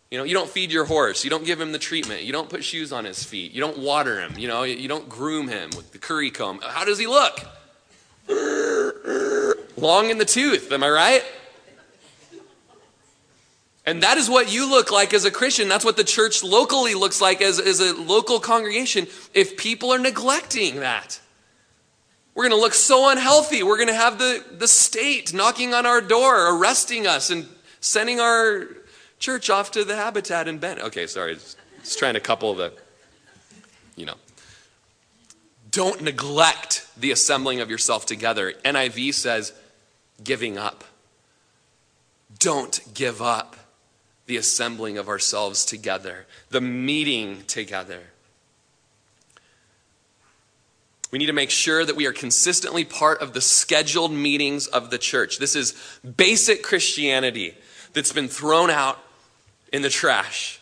[0.09, 1.23] You know, you don't feed your horse.
[1.23, 2.23] You don't give him the treatment.
[2.23, 3.51] You don't put shoes on his feet.
[3.51, 4.37] You don't water him.
[4.37, 6.61] You know, you don't groom him with the curry comb.
[6.63, 7.39] How does he look?
[9.77, 11.23] Long in the tooth, am I right?
[13.85, 15.67] And that is what you look like as a Christian.
[15.67, 19.99] That's what the church locally looks like as, as a local congregation if people are
[19.99, 21.19] neglecting that.
[22.33, 23.63] We're going to look so unhealthy.
[23.63, 27.47] We're going to have the, the state knocking on our door, arresting us, and
[27.79, 28.67] sending our
[29.19, 30.81] church off to the habitat in Bend.
[30.81, 31.35] Okay, sorry.
[31.35, 32.73] Just trying to couple the,
[33.95, 34.15] you know.
[35.69, 38.53] Don't neglect the assembling of yourself together.
[38.63, 39.53] NIV says,
[40.23, 40.83] giving up.
[42.39, 43.55] Don't give up
[44.27, 48.01] the assembling of ourselves together, the meeting together.
[51.11, 54.89] We need to make sure that we are consistently part of the scheduled meetings of
[54.89, 55.37] the church.
[55.37, 55.73] This is
[56.17, 57.55] basic Christianity
[57.93, 58.99] that's been thrown out
[59.71, 60.59] in the trash.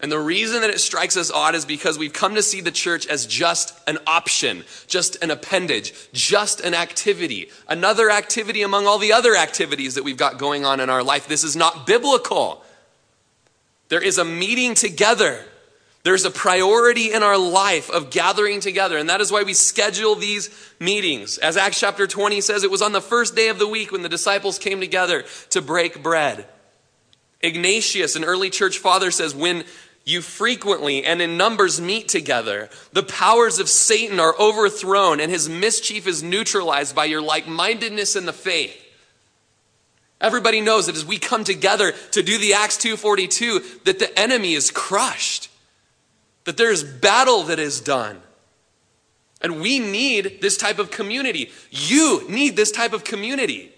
[0.00, 2.70] And the reason that it strikes us odd is because we've come to see the
[2.70, 8.98] church as just an option, just an appendage, just an activity, another activity among all
[8.98, 11.26] the other activities that we've got going on in our life.
[11.26, 12.62] This is not biblical.
[13.88, 15.44] There is a meeting together.
[16.02, 20.14] There's a priority in our life of gathering together, and that is why we schedule
[20.14, 21.36] these meetings.
[21.38, 24.02] As Acts chapter 20 says, it was on the first day of the week when
[24.02, 26.46] the disciples came together to break bread.
[27.40, 29.64] Ignatius, an early church father, says, When
[30.04, 35.48] you frequently and in numbers meet together, the powers of Satan are overthrown, and his
[35.48, 38.80] mischief is neutralized by your like mindedness in the faith.
[40.20, 44.54] Everybody knows that as we come together to do the Acts 2:42 that the enemy
[44.54, 45.48] is crushed.
[46.44, 48.22] That there's battle that is done.
[49.42, 51.52] And we need this type of community.
[51.70, 53.72] You need this type of community.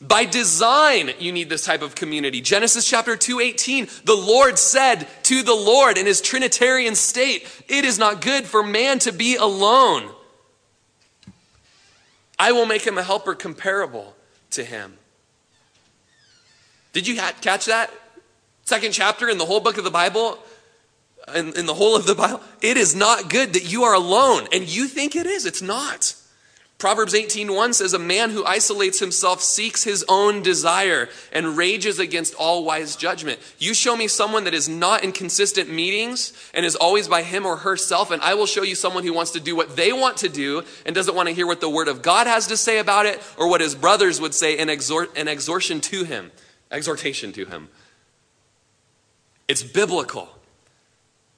[0.00, 2.40] By design, you need this type of community.
[2.40, 7.96] Genesis chapter 2:18, the Lord said to the Lord in his trinitarian state, "It is
[7.96, 10.14] not good for man to be alone.
[12.38, 14.16] I will make him a helper comparable
[14.50, 14.98] to him."
[16.96, 17.90] Did you catch that?
[18.64, 20.38] Second chapter in the whole book of the Bible,
[21.34, 24.48] in, in the whole of the Bible, it is not good that you are alone.
[24.50, 25.44] And you think it is.
[25.44, 26.14] It's not.
[26.78, 32.34] Proverbs 18:1 says a man who isolates himself seeks his own desire and rages against
[32.36, 33.40] all wise judgment.
[33.58, 37.44] You show me someone that is not in consistent meetings and is always by him
[37.44, 40.16] or herself and I will show you someone who wants to do what they want
[40.18, 42.78] to do and doesn't want to hear what the word of God has to say
[42.78, 46.30] about it or what his brothers would say in exhort an exhortation to him,
[46.70, 47.68] exhortation to him.
[49.48, 50.28] It's biblical.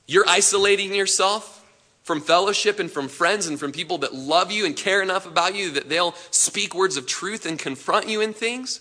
[0.07, 1.59] You're isolating yourself
[2.03, 5.55] from fellowship and from friends and from people that love you and care enough about
[5.55, 8.81] you that they'll speak words of truth and confront you in things,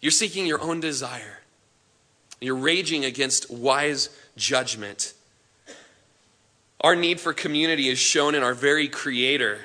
[0.00, 1.40] you're seeking your own desire.
[2.40, 5.12] You're raging against wise judgment.
[6.80, 9.58] Our need for community is shown in our very Creator.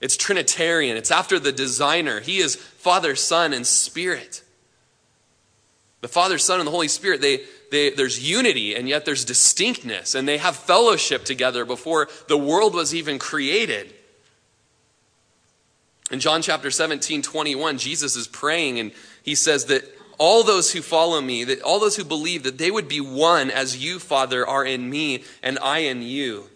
[0.00, 2.20] It's Trinitarian, it's after the designer.
[2.20, 4.42] He is Father, Son, and Spirit.
[6.00, 10.14] The Father, Son, and the Holy Spirit, they, they, there's unity and yet there's distinctness,
[10.14, 13.92] and they have fellowship together before the world was even created.
[16.10, 18.92] In John chapter 17, 21, Jesus is praying and
[19.22, 19.84] he says that
[20.18, 23.50] all those who follow me, that all those who believe, that they would be one
[23.50, 26.48] as you, Father, are in me and I in you,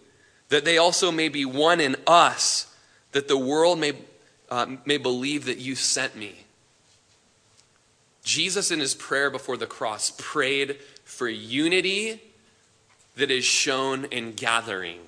[0.49, 2.73] that they also may be one in us,
[3.11, 3.93] that the world may,
[4.49, 6.44] uh, may believe that you sent me.
[8.25, 12.21] Jesus, in his prayer before the cross, prayed for unity
[13.15, 14.99] that is shown in gathering.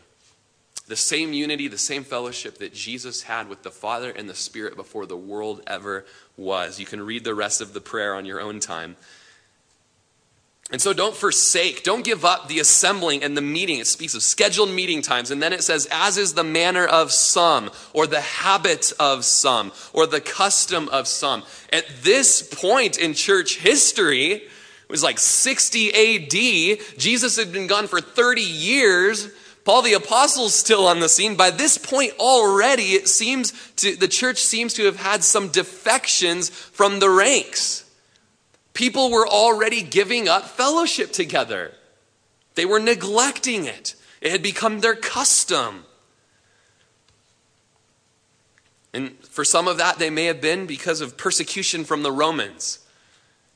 [0.88, 4.78] The same unity, the same fellowship that Jesus had with the Father and the Spirit
[4.78, 6.06] before the world ever
[6.38, 6.80] was.
[6.80, 8.96] You can read the rest of the prayer on your own time.
[10.70, 13.80] And so don't forsake, don't give up the assembling and the meeting.
[13.80, 15.32] It speaks of scheduled meeting times.
[15.32, 19.72] And then it says, as is the manner of some, or the habit of some,
[19.94, 21.44] or the custom of some.
[21.72, 26.98] At this point in church history, it was like 60 AD.
[26.98, 29.30] Jesus had been gone for 30 years.
[29.64, 31.36] Paul the apostle's still on the scene.
[31.36, 36.50] By this point already, it seems to, the church seems to have had some defections
[36.50, 37.86] from the ranks.
[38.78, 41.72] People were already giving up fellowship together.
[42.54, 43.96] They were neglecting it.
[44.22, 45.84] It had become their custom.
[48.94, 52.86] And for some of that, they may have been because of persecution from the Romans.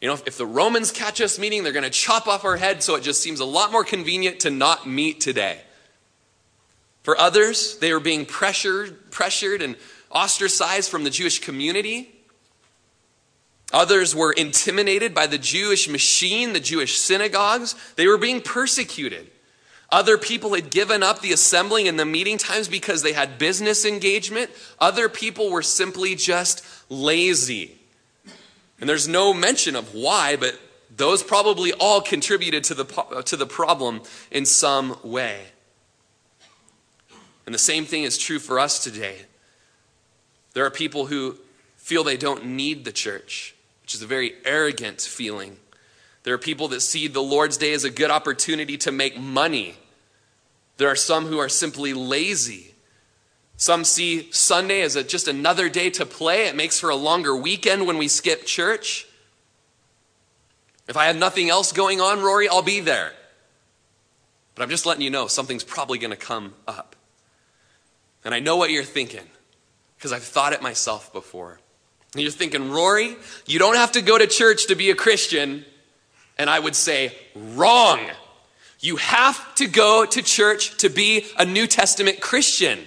[0.02, 2.58] You know, if, if the Romans catch us meeting, they're going to chop off our
[2.58, 5.62] head, so it just seems a lot more convenient to not meet today.
[7.04, 9.76] For others, they were being pressured, pressured and
[10.10, 12.12] ostracized from the Jewish community.
[13.74, 17.76] Others were intimidated by the Jewish machine, the Jewish synagogues.
[17.96, 19.32] They were being persecuted.
[19.90, 23.86] Other people had given up the assembling and the meeting times because they had business
[23.86, 24.50] engagement.
[24.80, 27.78] Other people were simply just lazy.
[28.80, 30.60] And there's no mention of why, but
[30.96, 34.02] those probably all contributed to the, uh, to the problem
[34.32, 35.42] in some way.
[37.46, 39.18] And the same thing is true for us today.
[40.54, 41.38] There are people who
[41.78, 43.56] feel they don't need the church,
[43.92, 45.58] which is a very arrogant feeling.
[46.24, 49.76] There are people that see the Lord's Day as a good opportunity to make money.
[50.78, 52.72] There are some who are simply lazy
[53.62, 56.48] some see Sunday as a, just another day to play.
[56.48, 59.06] It makes for a longer weekend when we skip church.
[60.88, 63.14] If I have nothing else going on, Rory, I'll be there.
[64.56, 66.96] But I'm just letting you know something's probably going to come up.
[68.26, 69.30] And I know what you're thinking
[69.96, 71.60] because I've thought it myself before.
[72.14, 75.66] And you're thinking, Rory, you don't have to go to church to be a Christian.
[76.38, 78.00] And I would say, wrong.
[78.82, 82.80] You have to go to church to be a New Testament Christian.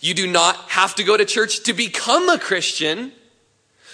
[0.00, 3.12] You do not have to go to church to become a Christian,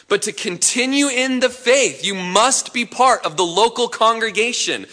[0.07, 2.05] but to continue in the faith.
[2.05, 4.87] You must be part of the local congregation.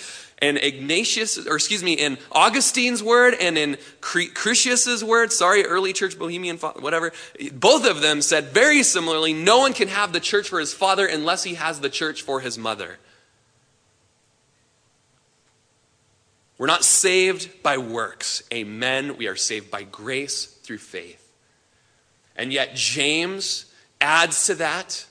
[0.46, 6.20] And Ignatius, or excuse me, in Augustine's word and in Crucius's word, sorry, early church
[6.20, 7.14] Bohemian, whatever,
[7.52, 11.08] both of them said very similarly no one can have the church for his father
[11.08, 13.00] unless he has the church for his mother.
[16.60, 18.44] We're not saved by works.
[18.54, 19.18] Amen.
[19.18, 21.28] We are saved by grace through faith.
[22.36, 23.66] And yet, James
[24.00, 25.08] adds to that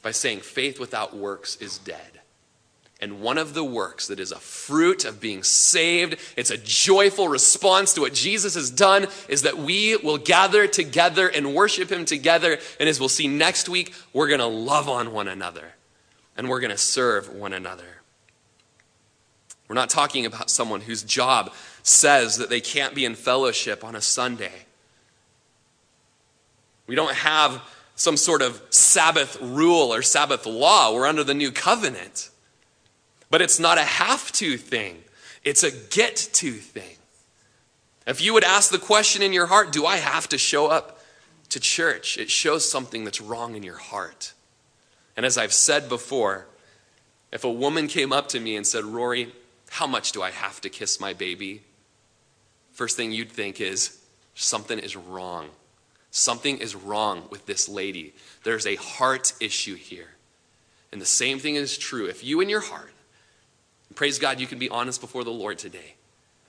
[0.00, 2.09] by saying faith without works is dead.
[3.00, 7.28] And one of the works that is a fruit of being saved, it's a joyful
[7.28, 12.04] response to what Jesus has done, is that we will gather together and worship Him
[12.04, 12.58] together.
[12.78, 15.74] And as we'll see next week, we're going to love on one another
[16.36, 17.84] and we're going to serve one another.
[19.68, 23.94] We're not talking about someone whose job says that they can't be in fellowship on
[23.94, 24.64] a Sunday.
[26.86, 27.62] We don't have
[27.94, 30.92] some sort of Sabbath rule or Sabbath law.
[30.92, 32.30] We're under the new covenant.
[33.30, 35.02] But it's not a have to thing,
[35.44, 36.96] it's a get to thing.
[38.06, 41.00] If you would ask the question in your heart, do I have to show up
[41.50, 42.18] to church?
[42.18, 44.32] It shows something that's wrong in your heart.
[45.16, 46.46] And as I've said before,
[47.30, 49.32] if a woman came up to me and said, Rory,
[49.70, 51.62] how much do I have to kiss my baby?
[52.72, 54.02] First thing you'd think is,
[54.34, 55.50] something is wrong.
[56.10, 58.14] Something is wrong with this lady.
[58.42, 60.08] There's a heart issue here.
[60.90, 62.89] And the same thing is true if you in your heart
[63.94, 65.94] praise God, you can be honest before the Lord today,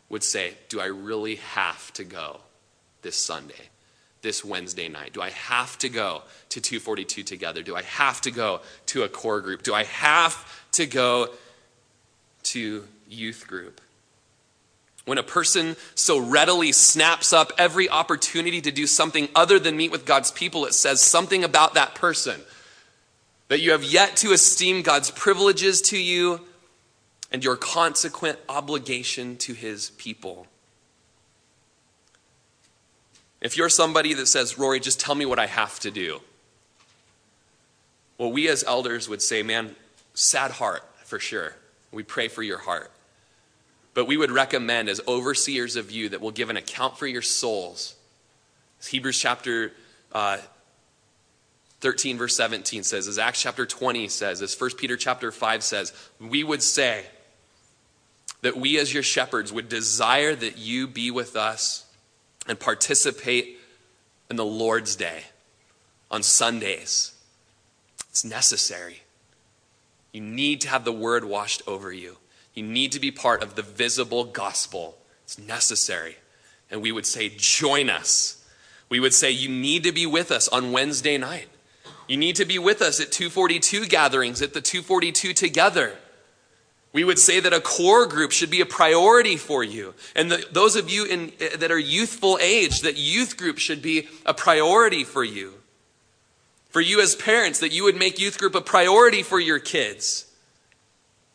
[0.09, 2.41] would say, Do I really have to go
[3.01, 3.69] this Sunday,
[4.21, 5.13] this Wednesday night?
[5.13, 7.63] Do I have to go to 242 together?
[7.63, 9.63] Do I have to go to a core group?
[9.63, 11.29] Do I have to go
[12.43, 13.81] to youth group?
[15.05, 19.91] When a person so readily snaps up every opportunity to do something other than meet
[19.91, 22.39] with God's people, it says something about that person.
[23.47, 26.41] That you have yet to esteem God's privileges to you
[27.31, 30.47] and your consequent obligation to his people.
[33.39, 36.21] If you're somebody that says, Rory, just tell me what I have to do,
[38.17, 39.75] well, we as elders would say, man,
[40.13, 41.55] sad heart for sure.
[41.91, 42.91] We pray for your heart.
[43.93, 47.23] But we would recommend, as overseers of you, that will give an account for your
[47.23, 47.95] souls.
[48.79, 49.73] As Hebrews chapter
[50.11, 50.37] uh,
[51.81, 55.91] 13, verse 17 says, as Acts chapter 20 says, as 1 Peter chapter 5 says,
[56.19, 57.05] we would say,
[58.41, 61.85] that we as your shepherds would desire that you be with us
[62.47, 63.59] and participate
[64.29, 65.23] in the Lord's Day
[66.09, 67.13] on Sundays.
[68.09, 69.03] It's necessary.
[70.11, 72.17] You need to have the word washed over you.
[72.53, 74.97] You need to be part of the visible gospel.
[75.23, 76.17] It's necessary.
[76.69, 78.43] And we would say, join us.
[78.89, 81.47] We would say, you need to be with us on Wednesday night.
[82.07, 85.97] You need to be with us at 242 gatherings, at the 242 together.
[86.93, 89.93] We would say that a core group should be a priority for you.
[90.15, 93.81] And the, those of you in, eh, that are youthful age, that youth group should
[93.81, 95.53] be a priority for you.
[96.69, 100.30] For you as parents, that you would make youth group a priority for your kids.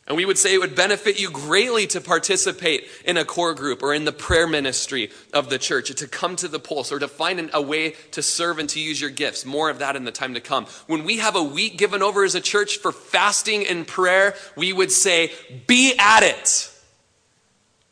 [0.07, 3.83] And we would say it would benefit you greatly to participate in a core group
[3.83, 7.09] or in the prayer ministry of the church, to come to the pulse, or to
[7.09, 9.45] find a way to serve and to use your gifts.
[9.45, 10.65] More of that in the time to come.
[10.87, 14.71] When we have a week given over as a church for fasting and prayer, we
[14.71, 15.33] would say,
[15.67, 16.71] be at it.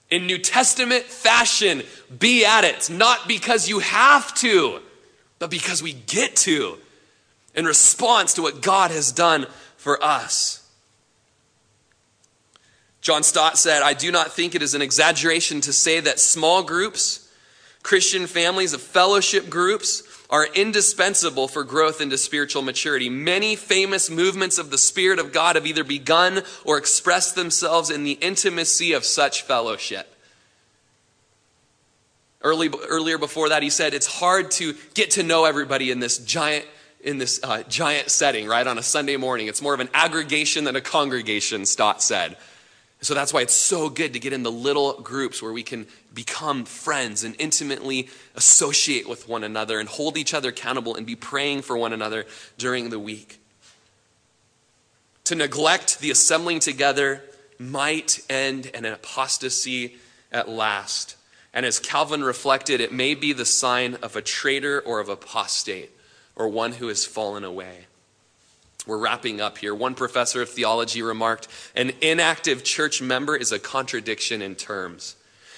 [0.09, 1.83] In New Testament fashion,
[2.17, 2.89] be at it.
[2.89, 4.79] Not because you have to,
[5.37, 6.77] but because we get to
[7.55, 10.64] in response to what God has done for us.
[13.05, 16.63] John Stott said, I do not think it is an exaggeration to say that small
[16.63, 17.31] groups,
[17.83, 23.07] Christian families of fellowship groups, are indispensable for growth into spiritual maturity.
[23.07, 28.05] Many famous movements of the Spirit of God have either begun or expressed themselves in
[28.05, 30.11] the intimacy of such fellowship.
[32.41, 36.17] Early, earlier before that, he said it's hard to get to know everybody in this
[36.17, 36.65] giant
[37.01, 39.45] in this uh, giant setting, right, on a Sunday morning.
[39.45, 42.35] It's more of an aggregation than a congregation, Stott said.
[43.01, 45.85] So that's why it's so good to get in the little groups where we can
[46.13, 51.15] become friends and intimately associate with one another and hold each other accountable and be
[51.15, 52.25] praying for one another
[52.57, 53.39] during the week.
[55.25, 57.21] To neglect the assembling together
[57.59, 59.97] might end in an apostasy
[60.31, 61.15] at last.
[61.53, 65.91] And as Calvin reflected, it may be the sign of a traitor or of apostate
[66.35, 67.85] or one who has fallen away.
[68.85, 69.73] We're wrapping up here.
[69.73, 75.15] One professor of theology remarked An inactive church member is a contradiction in terms.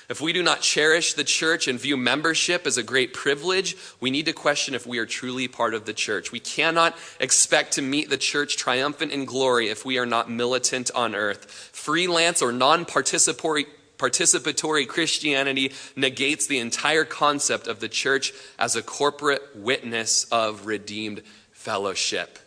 [0.10, 4.10] If we do not cherish the church and view membership as a great privilege, we
[4.10, 6.32] need to question if we are truly part of the church.
[6.32, 10.92] We cannot expect to meet the church triumphant in glory if we are not militant
[10.96, 11.52] on earth.
[11.74, 19.58] Freelance or non participatory Christianity negates the entire concept of the church as a corporate
[19.58, 21.22] witness of redeemed
[21.52, 22.40] fellowship.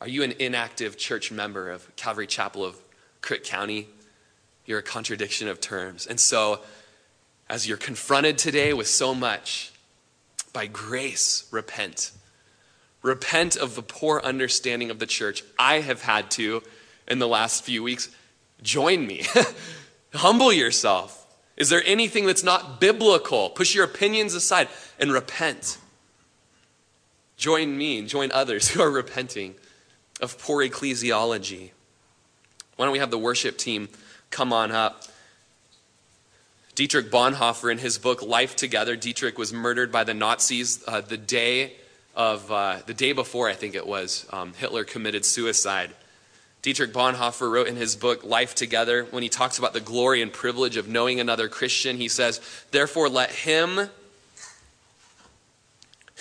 [0.00, 2.76] Are you an inactive church member of Calvary Chapel of
[3.20, 3.88] Crook County?
[4.64, 6.06] You're a contradiction of terms.
[6.06, 6.60] And so,
[7.48, 9.72] as you're confronted today with so much,
[10.52, 12.12] by grace, repent.
[13.02, 15.42] Repent of the poor understanding of the church.
[15.58, 16.62] I have had to,
[17.08, 18.08] in the last few weeks,
[18.62, 19.24] join me.
[20.14, 21.26] Humble yourself.
[21.56, 23.50] Is there anything that's not biblical?
[23.50, 24.68] Push your opinions aside
[25.00, 25.78] and repent.
[27.36, 29.56] Join me and join others who are repenting
[30.20, 31.70] of poor ecclesiology.
[32.76, 33.88] Why don't we have the worship team
[34.30, 35.04] come on up?
[36.74, 41.16] Dietrich Bonhoeffer, in his book Life Together, Dietrich was murdered by the Nazis uh, the
[41.16, 41.72] day
[42.14, 45.90] of uh, the day before, I think it was, um, Hitler committed suicide.
[46.62, 50.32] Dietrich Bonhoeffer wrote in his book Life Together, when he talks about the glory and
[50.32, 52.40] privilege of knowing another Christian, he says,
[52.72, 53.88] Therefore, let him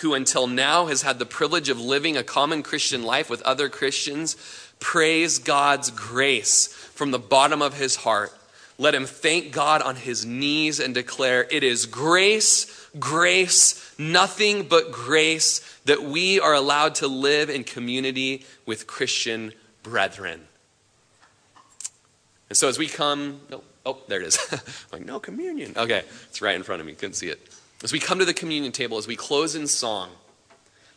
[0.02, 3.70] who until now has had the privilege of living a common Christian life with other
[3.70, 4.36] Christians
[4.80, 8.32] praise God's grace from the bottom of his heart.
[8.78, 14.91] Let him thank God on his knees and declare, It is grace, grace, nothing but
[14.91, 20.41] grace that we are allowed to live in community with Christian brethren.
[22.50, 24.88] And so as we come, no, oh, there it is.
[24.91, 25.74] like, no communion.
[25.76, 26.93] Okay, it's right in front of me.
[26.93, 27.39] Couldn't see it.
[27.84, 30.09] As we come to the communion table, as we close in song,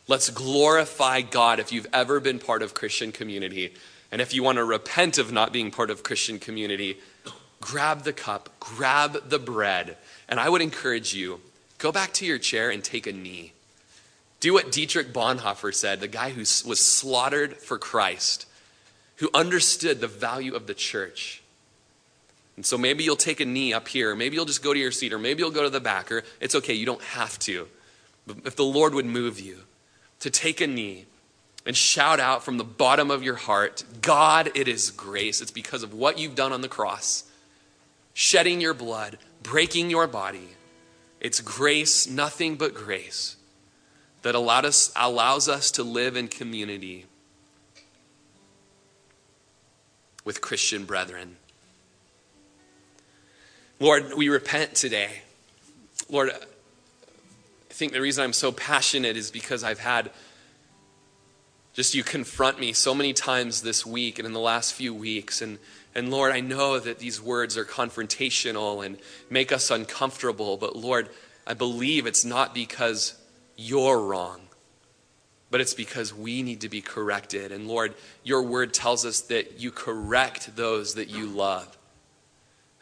[0.07, 3.73] let's glorify God if you've ever been part of Christian community.
[4.11, 6.97] And if you want to repent of not being part of Christian community,
[7.61, 9.97] grab the cup, grab the bread.
[10.27, 11.41] And I would encourage you
[11.77, 13.53] go back to your chair and take a knee.
[14.39, 18.47] Do what Dietrich Bonhoeffer said, the guy who was slaughtered for Christ
[19.21, 21.40] who understood the value of the church.
[22.55, 24.91] And so maybe you'll take a knee up here, maybe you'll just go to your
[24.91, 27.67] seat, or maybe you'll go to the back, or it's okay, you don't have to.
[28.27, 29.59] But if the Lord would move you
[30.19, 31.05] to take a knee
[31.65, 35.41] and shout out from the bottom of your heart, God, it is grace.
[35.41, 37.23] It's because of what you've done on the cross,
[38.13, 40.49] shedding your blood, breaking your body.
[41.19, 43.37] It's grace, nothing but grace,
[44.23, 47.05] that allowed us, allows us to live in community
[50.25, 51.37] with Christian brethren.
[53.81, 55.23] Lord, we repent today.
[56.07, 60.11] Lord, I think the reason I'm so passionate is because I've had
[61.73, 65.41] just you confront me so many times this week and in the last few weeks.
[65.41, 65.57] And,
[65.95, 68.99] and Lord, I know that these words are confrontational and
[69.31, 71.09] make us uncomfortable, but Lord,
[71.47, 73.15] I believe it's not because
[73.57, 74.41] you're wrong
[75.49, 77.51] but it's because we need to be corrected.
[77.51, 81.77] And Lord, your word tells us that you correct those that you love.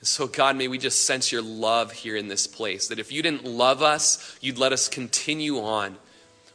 [0.02, 2.88] So, God, may we just sense your love here in this place.
[2.88, 5.98] That if you didn't love us, you'd let us continue on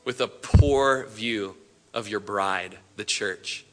[0.05, 1.57] with a poor view
[1.93, 3.65] of your bride, the church.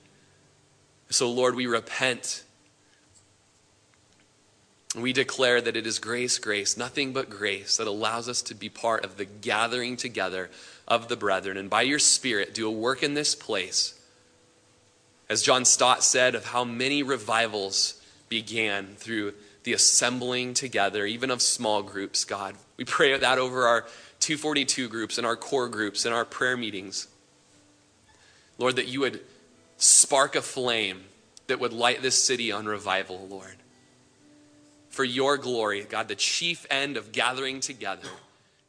[1.09, 2.43] So, Lord, we repent.
[4.97, 8.67] We declare that it is grace, grace, nothing but grace that allows us to be
[8.67, 10.49] part of the gathering together
[10.85, 13.97] of the brethren, and by your Spirit, do a work in this place.
[15.29, 19.33] As John Stott said, of how many revivals began through
[19.63, 22.55] the assembling together, even of small groups, God.
[22.77, 23.81] We pray that over our
[24.19, 27.07] 242 groups and our core groups and our prayer meetings.
[28.57, 29.21] Lord, that you would
[29.77, 31.03] spark a flame
[31.47, 33.57] that would light this city on revival, Lord.
[34.89, 38.09] For your glory, God, the chief end of gathering together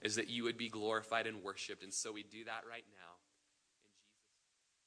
[0.02, 1.82] is that you would be glorified and worshiped.
[1.82, 3.11] And so we do that right now.